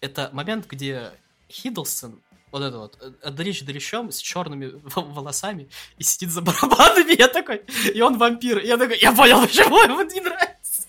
[0.00, 1.12] Это момент, где
[1.50, 2.20] Хиддлстон
[2.50, 7.62] вот это вот, э, дрищ дрищом с черными волосами и сидит за барабанами, я такой,
[7.92, 10.86] и он вампир, я такой, я понял, почему ему не нравится.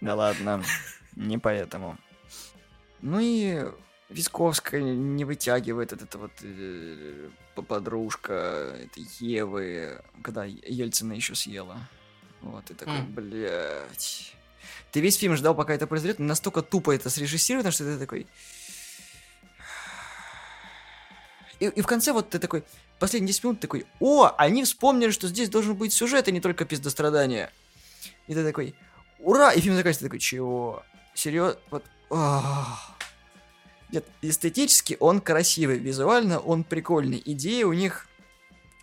[0.00, 0.62] Да ладно,
[1.16, 1.98] не поэтому.
[3.00, 3.64] Ну и
[4.08, 7.28] Висковская не вытягивает от этого вот э,
[7.62, 11.76] подружка этой Евы, когда Ельцина еще съела.
[12.40, 13.12] Вот, и такой, mm.
[13.12, 14.34] блядь.
[14.92, 18.26] Ты весь фильм ждал, пока это произойдет, настолько тупо это срежиссировано, что ты такой...
[21.60, 22.64] И, и в конце вот ты такой,
[22.98, 26.64] последние 10 минут такой, о, они вспомнили, что здесь должен быть сюжет, а не только
[26.64, 27.50] пиздострадание.
[28.26, 28.74] И ты такой,
[29.18, 29.52] ура!
[29.52, 30.82] И фильм заканчивается, такой, чего?
[31.14, 31.58] Серьезно?
[31.70, 31.84] Вот.
[33.90, 37.22] Нет, эстетически он красивый, визуально он прикольный.
[37.24, 38.06] Идеи у них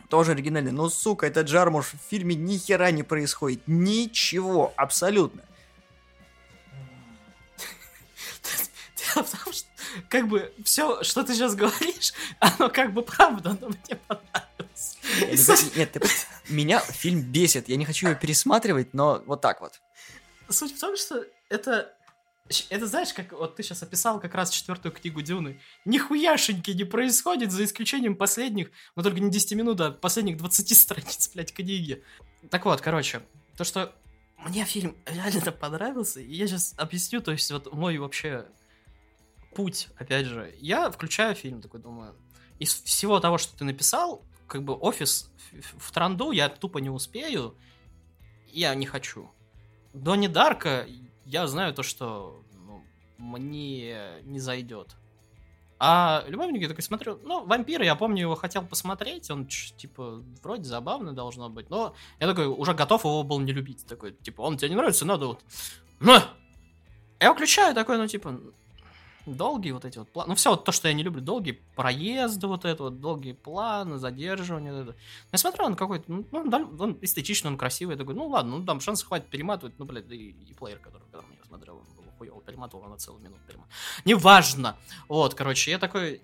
[0.10, 0.74] тоже оригинальные.
[0.74, 3.62] Но, сука, этот Джармуш в фильме ни хера не происходит.
[3.68, 5.44] Ничего, абсолютно.
[9.16, 9.68] Потому что,
[10.10, 15.76] как бы, все, что ты сейчас говоришь, оно как бы правда, но мне понравилось.
[15.76, 16.02] Нет, ты,
[16.50, 17.70] меня фильм бесит.
[17.70, 19.82] Я не хочу его пересматривать, но вот так вот.
[20.50, 21.96] Суть в том, что это
[22.70, 25.60] это знаешь, как вот ты сейчас описал как раз четвертую книгу Дюны.
[25.84, 31.32] Нихуяшеньки не происходит, за исключением последних, но только не 10 минут, а последних 20 страниц,
[31.34, 32.04] блядь, книги.
[32.52, 33.24] Так вот, короче,
[33.58, 33.96] то, что
[34.38, 38.46] мне фильм реально понравился, и я сейчас объясню, то есть вот мой вообще
[39.56, 40.54] путь, опять же.
[40.60, 42.16] Я включаю фильм, такой думаю,
[42.60, 45.32] из всего того, что ты написал, как бы офис
[45.78, 47.56] в транду я тупо не успею,
[48.52, 49.32] я не хочу.
[49.94, 50.86] Донни Дарка
[51.26, 52.84] я знаю то, что ну,
[53.18, 54.96] мне не зайдет.
[55.78, 60.64] А любовники я такой смотрю, ну, вампир, я помню, его хотел посмотреть, он, типа, вроде
[60.64, 64.58] забавно должно быть, но я такой уже готов его был не любить, такой, типа, он
[64.58, 65.44] тебе не нравится, надо вот,
[66.00, 66.14] ну,
[67.20, 68.40] я выключаю такой, ну, типа,
[69.26, 70.30] долгие вот эти вот планы.
[70.30, 71.22] Ну, все вот то, что я не люблю.
[71.22, 74.74] Долгие проезды вот это вот, долгие планы, задерживания.
[74.74, 74.96] Вот это.
[75.32, 77.96] Я смотрю, он какой-то, ну, он эстетичный, он красивый.
[77.96, 79.78] Я такой, ну, ладно, ну, там шанс хватит перематывать.
[79.80, 83.24] Ну, блядь, и, и плеер, который, когда я смотрел, он был хуёво перематывал на целую
[83.24, 83.74] минуту перематывал.
[84.06, 84.78] Неважно.
[85.08, 86.22] Вот, короче, я такой...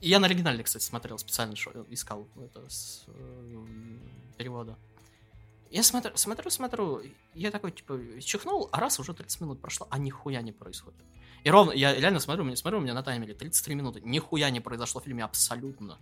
[0.00, 3.66] Я на оригинале, кстати, смотрел специально, что искал это с э,
[4.36, 4.78] перевода.
[5.70, 7.02] Я смотрю, смотрю, смотрю,
[7.34, 10.98] я такой, типа, чихнул, а раз уже 30 минут прошло, а нихуя не происходит.
[11.44, 14.00] И ровно, я реально смотрю, смотрю, у меня на таймере 33 минуты.
[14.02, 15.94] Нихуя не произошло в фильме абсолютно.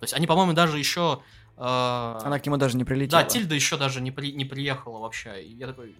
[0.00, 1.22] То есть они, по-моему, даже еще...
[1.56, 2.18] Э...
[2.22, 3.22] Она к нему даже не прилетела.
[3.22, 4.32] Да, Тильда еще даже не, при...
[4.32, 5.42] не приехала вообще.
[5.42, 5.96] И я такой...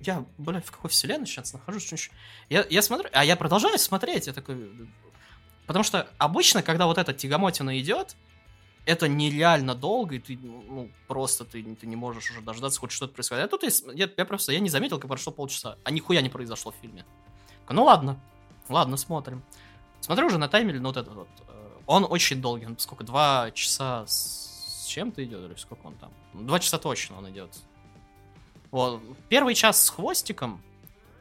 [0.00, 2.10] Я, блядь, в какой вселенной сейчас нахожусь?
[2.48, 4.88] Я, я смотрю, а я продолжаю смотреть, я такой...
[5.66, 8.14] Потому что обычно, когда вот эта тягомотина идет,
[8.86, 13.14] это нереально долго, и ты, ну, просто ты, ты не можешь уже дождаться, хоть что-то
[13.14, 13.44] происходит.
[13.44, 13.62] А тут
[13.94, 17.04] я, я просто, я не заметил, как прошло полчаса, а нихуя не произошло в фильме.
[17.68, 18.20] Ну ладно,
[18.68, 19.42] ладно, смотрим.
[20.00, 23.50] Смотрю уже на таймере, ну вот этот вот, э, он очень долгий, он сколько, два
[23.52, 26.12] часа с чем-то идет, или сколько он там?
[26.34, 27.50] Два часа точно он идет.
[28.70, 30.60] Вот, первый час с хвостиком,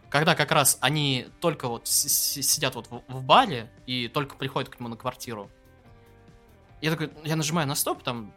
[0.09, 4.79] когда как раз они только вот сидят вот в, в баре и только приходят к
[4.79, 5.49] нему на квартиру,
[6.83, 8.33] я такой, я нажимаю на стоп, там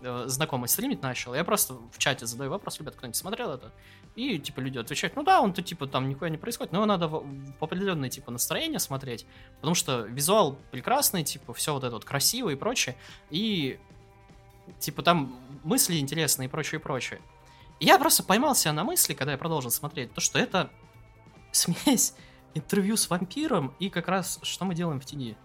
[0.00, 3.70] э, знакомый стримить начал, я просто в чате задаю вопрос, ребят, кто-нибудь смотрел это?
[4.16, 7.24] И, типа, люди отвечают, ну да, он-то, типа, там нихуя не происходит, но надо в,
[7.24, 9.26] в типа, настроение смотреть,
[9.60, 12.96] потому что визуал прекрасный, типа, все вот это вот красиво и прочее,
[13.30, 13.78] и,
[14.80, 17.20] типа, там мысли интересные и прочее, и прочее.
[17.78, 20.68] И я просто поймал себя на мысли, когда я продолжил смотреть, то, что это
[21.52, 22.14] смесь
[22.54, 25.36] интервью с вампиром и как раз, что мы делаем в тени.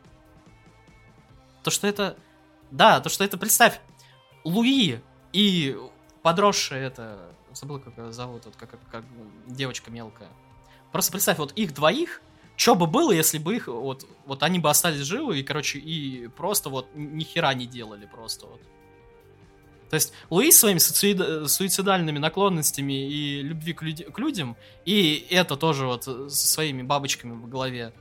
[1.61, 2.17] То, что это
[2.71, 3.79] да, то, что это, представь,
[4.43, 4.99] Луи
[5.33, 5.77] и
[6.21, 7.31] подросшая это...
[7.51, 9.03] Забыл, как ее зовут, вот, как, как, как
[9.47, 10.29] девочка мелкая.
[10.91, 12.21] Просто представь, вот их двоих,
[12.55, 16.27] что бы было, если бы их, вот, вот они бы остались живы и, короче, и
[16.27, 18.61] просто вот ни хера не делали просто вот.
[19.89, 24.55] То есть Луи своими суицидальными наклонностями и любви к, люд- к людям,
[24.85, 27.93] и это тоже вот со своими бабочками в голове.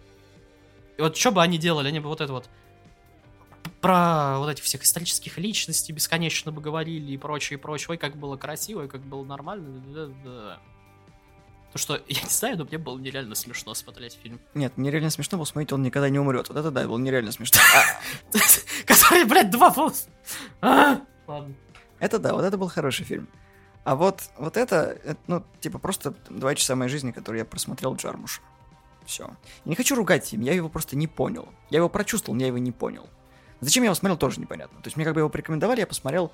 [0.98, 2.50] И вот что бы они делали, они бы вот это вот
[3.80, 7.88] про вот этих всех исторических личностей бесконечно бы говорили и прочее, и прочее.
[7.90, 9.80] Ой, как было красиво, и как было нормально.
[9.86, 10.58] Да, да.
[11.72, 14.40] То, что, я не знаю, но мне было нереально смешно смотреть фильм.
[14.54, 16.48] Нет, нереально смешно было смотреть, он никогда не умрет.
[16.48, 17.60] Вот это да, было нереально смешно.
[18.86, 20.08] Который, блядь, два полос.
[20.60, 21.54] А, ладно.
[22.00, 23.28] Это да, вот это был хороший фильм.
[23.84, 28.42] А вот, вот это, ну, типа, просто два часа моей жизни, которые я просмотрел Джармуша.
[29.06, 29.24] Все.
[29.64, 31.48] Я не хочу ругать фильм, я его просто не понял.
[31.70, 33.08] Я его прочувствовал, но я его не понял.
[33.60, 34.80] Зачем я его смотрел, тоже непонятно.
[34.80, 36.32] То есть мне как бы его порекомендовали, я посмотрел,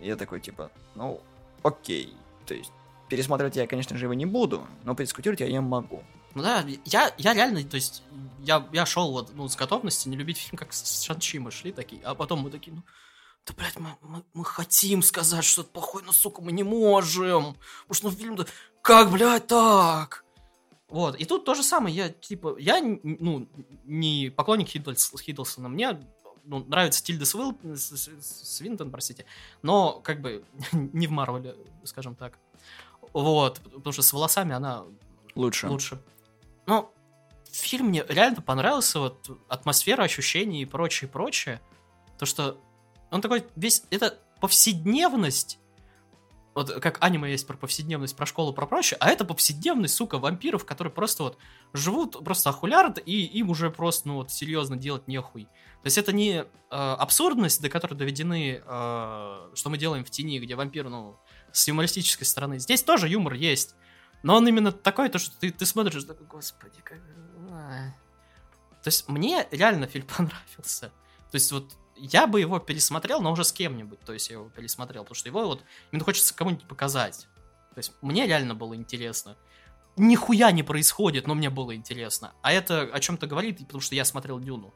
[0.00, 1.20] и я такой, типа, ну,
[1.62, 2.14] окей.
[2.46, 2.72] То есть
[3.08, 6.02] пересматривать я, конечно же, его не буду, но подискутировать я не могу.
[6.34, 8.02] Ну да, я, я реально, то есть,
[8.40, 11.72] я, я шел вот, ну, с готовностью не любить фильм, как с Шанчи мы шли
[11.72, 12.82] такие, а потом мы такие, ну,
[13.46, 17.56] да, блядь, мы, мы, мы хотим сказать что-то плохое, но, сука, мы не можем.
[17.82, 18.46] Потому что ну, фильм-то...
[18.82, 20.24] Как, блядь, так?
[20.88, 23.48] Вот, и тут то же самое, я, типа, я, ну,
[23.84, 26.00] не поклонник Хиддлс, Хиддлсона, мне
[26.44, 29.26] ну, нравится Тильда Свил, Свинтон, простите,
[29.62, 32.38] но, как бы, не в Марвеле, скажем так.
[33.12, 34.84] Вот, потому что с волосами она...
[35.34, 35.68] Лучше.
[35.68, 36.02] Лучше.
[36.66, 36.92] Но
[37.50, 41.60] фильм мне реально понравился, вот, атмосфера, ощущения и прочее, прочее.
[42.18, 42.60] То, что
[43.10, 43.84] он такой весь...
[43.90, 45.58] Это повседневность,
[46.54, 50.64] вот как аниме есть про повседневность, про школу, про прочее, а это повседневность, сука, вампиров,
[50.64, 51.38] которые просто вот
[51.72, 55.44] живут, просто охулярят, и им уже просто, ну вот, серьезно делать нехуй.
[55.44, 60.38] То есть это не э, абсурдность, до которой доведены, э, что мы делаем в тени,
[60.38, 61.18] где вампир, ну,
[61.52, 62.58] с юмористической стороны.
[62.58, 63.74] Здесь тоже юмор есть,
[64.22, 66.98] но он именно такой, то, что ты, ты смотришь, такой, господи, как...
[68.82, 70.92] То есть мне реально фильм понравился.
[71.30, 71.72] То есть вот
[72.04, 75.28] я бы его пересмотрел, но уже с кем-нибудь, то есть я его пересмотрел, потому что
[75.28, 77.28] его вот именно хочется кому-нибудь показать.
[77.74, 79.36] То есть мне реально было интересно.
[79.96, 82.32] Нихуя не происходит, но мне было интересно.
[82.42, 84.74] А это о чем-то говорит, потому что я смотрел Дюну.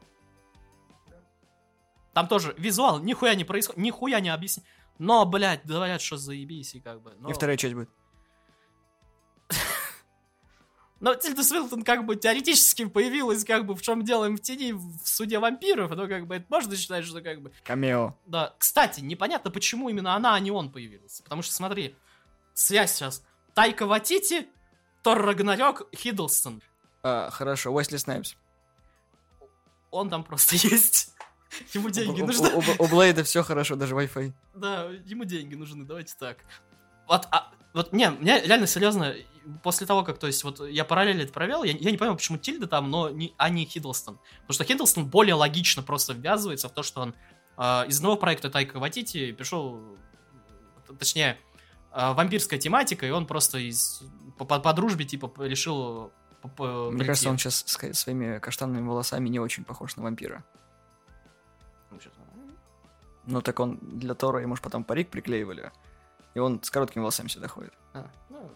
[2.15, 4.65] Там тоже визуал, нихуя не происходит, нихуя не объяснить.
[4.99, 7.15] Но, блядь, говорят, что заебись, и как бы.
[7.19, 7.29] Но...
[7.29, 7.91] И вторая часть будет.
[10.99, 15.07] Но Тильда Свилтон как бы теоретически появилась как бы в чем делаем в тени в
[15.07, 17.53] суде вампиров, но как бы это можно считать, что как бы...
[17.65, 18.17] Камео.
[18.27, 18.55] Да.
[18.59, 21.23] Кстати, непонятно, почему именно она, а не он появился.
[21.23, 21.95] Потому что, смотри,
[22.55, 23.23] связь сейчас.
[23.55, 24.49] Тайка Ватити,
[25.03, 26.63] Тор Рагнарёк, Хиддлстон.
[27.03, 28.35] А, хорошо, Уэсли Снайпс.
[29.91, 31.15] Он там просто есть.
[31.75, 32.49] Ему деньги нужны.
[32.51, 34.33] У, у, у Блейда все хорошо, даже Wi-Fi.
[34.55, 36.39] Да, ему деньги нужны, давайте так.
[37.07, 39.15] Вот, а, вот, не, мне реально серьезно,
[39.63, 42.39] после того, как, то есть, вот я параллели это провел, я, я не понимаю, почему
[42.39, 44.19] Тильда там, но не, а не Хиддлстон.
[44.43, 47.15] Потому что Хиддлстон более логично просто ввязывается в то, что он
[47.57, 49.81] э, из одного проекта Тайка Ватити пришел,
[50.99, 51.39] точнее,
[51.93, 54.03] э, вампирская тематика, и он просто из,
[54.39, 56.13] по, по, по дружбе, типа, решил
[56.57, 60.45] по, Мне кажется, он сейчас своими каштанными волосами не очень похож на вампира.
[61.91, 61.99] Ну,
[63.27, 65.73] ну так он для Тора ему же потом парик приклеивали.
[66.35, 67.73] И он с короткими волосами сюда ходит.
[67.95, 68.51] А, ну...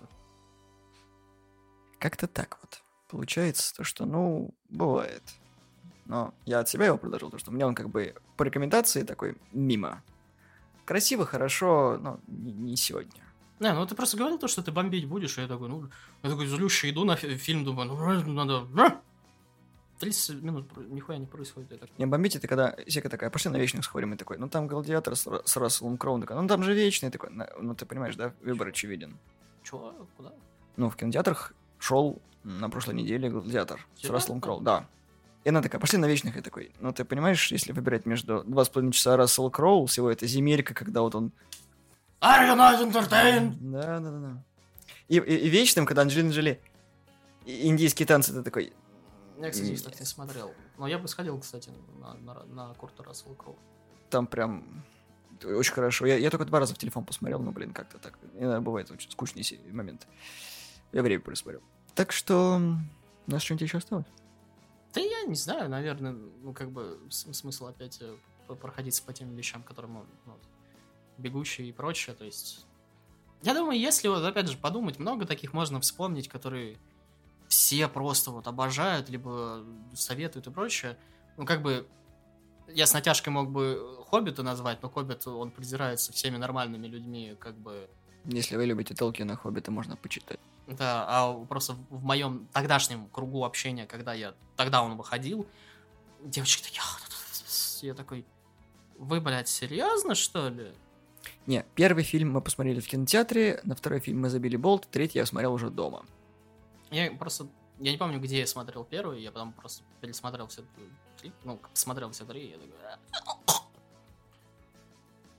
[2.00, 2.82] Как-то так вот.
[3.08, 5.22] Получается то, что, ну, бывает.
[6.06, 9.36] Но я от себя его предложил, потому что мне он как бы по рекомендации такой
[9.52, 10.02] мимо.
[10.86, 13.22] Красиво, хорошо, но не, не сегодня.
[13.60, 15.88] Не, ну ты просто говорил то, что ты бомбить будешь, и я такой, ну,
[16.22, 17.88] я такой злющий иду на фильм, думаю,
[18.26, 18.66] ну, надо...
[19.98, 21.72] 30 минут нихуя не происходит.
[21.72, 21.86] Это.
[21.98, 25.14] Не, бомбить это когда Сека такая, пошли на вечных сходим, и такой, ну там гладиатор
[25.14, 27.28] с, с Расселом Кроуном, такой, ну там же вечный, такой,
[27.60, 29.18] ну ты понимаешь, да, выбор очевиден.
[29.62, 30.08] Чего?
[30.16, 30.32] Куда?
[30.76, 34.86] Ну, в кинотеатрах шел на прошлой неделе гладиатор с Расселом Кроу, да.
[35.42, 38.64] И она такая, пошли на вечных, и такой, ну ты понимаешь, если выбирать между два
[38.64, 41.32] с половиной часа Рассел Кроу, всего это земелька, когда вот он...
[42.20, 43.56] Not entertained?
[43.58, 44.44] Да, да, да, да.
[45.08, 46.60] И, и, и вечным, когда Анджелина Джоли
[47.46, 48.74] индийские танцы, ты такой,
[49.40, 50.52] я, кстати, кстати, не смотрел.
[50.76, 53.56] Но я бы сходил, кстати, на, на, на Курта Рассела Кроу.
[54.10, 54.84] Там прям
[55.42, 56.04] очень хорошо.
[56.04, 58.18] Я, я только два раза в телефон посмотрел, но, блин, как-то так.
[58.34, 59.08] Иногда бывает очень
[59.72, 60.06] момент.
[60.92, 61.62] Я время просмотрел.
[61.94, 62.60] Так что
[63.26, 64.06] у нас что-нибудь еще осталось?
[64.94, 68.16] Да я не знаю, наверное, ну, как бы смысл опять э,
[68.54, 70.36] проходиться по тем вещам, которые мы, ну,
[71.18, 72.66] бегущие и прочее, то есть...
[73.42, 76.76] Я думаю, если вот, опять же, подумать, много таких можно вспомнить, которые
[77.48, 79.64] все просто вот обожают, либо
[79.94, 80.98] советуют и прочее.
[81.36, 81.86] Ну, как бы,
[82.68, 87.56] я с натяжкой мог бы Хоббита назвать, но Хоббит, он презирается всеми нормальными людьми, как
[87.56, 87.88] бы...
[88.24, 90.40] Если вы любите Толкина, Хоббита можно почитать.
[90.70, 94.34] Да, а просто в моем тогдашнем кругу общения, когда я...
[94.56, 95.46] Тогда он выходил,
[96.22, 96.82] девочки такие...
[97.82, 98.24] Я такой...
[98.96, 100.72] Вы, блядь, серьезно, что ли?
[101.46, 105.26] Не, первый фильм мы посмотрели в кинотеатре, на второй фильм мы забили болт, третий я
[105.26, 106.04] смотрел уже дома.
[106.90, 107.48] Я просто...
[107.78, 110.62] Я не помню, где я смотрел первый, я потом просто пересмотрел все
[111.18, 113.56] три, ну, посмотрел все три, я такой...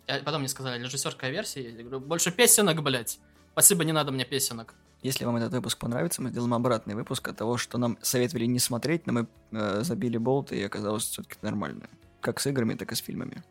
[0.07, 3.19] А потом мне сказали, режиссерская версия, я говорю, больше песенок, блядь.
[3.53, 4.73] Спасибо, не надо мне песенок.
[5.01, 8.59] Если вам этот выпуск понравится, мы сделаем обратный выпуск от того, что нам советовали не
[8.59, 11.89] смотреть, но мы э, забили болт, и оказалось все-таки нормально.
[12.19, 13.43] Как с играми, так и с фильмами.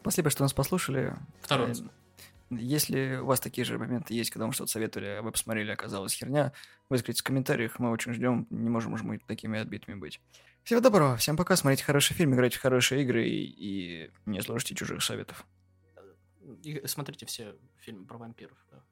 [0.00, 1.14] Спасибо, что нас послушали.
[1.40, 1.82] Второй раз.
[2.50, 6.12] Если у вас такие же моменты есть, когда вам что-то советовали, а вы посмотрели, оказалось
[6.12, 6.52] херня,
[6.88, 10.20] выскажите в комментариях, мы очень ждем, не можем уже мы такими отбитыми быть.
[10.64, 14.74] Всего доброго, всем пока, смотрите хороший фильм, играйте в хорошие игры и, и не слушайте
[14.74, 15.46] чужих советов.
[16.64, 18.58] И смотрите все фильмы про вампиров.
[18.70, 18.82] Да.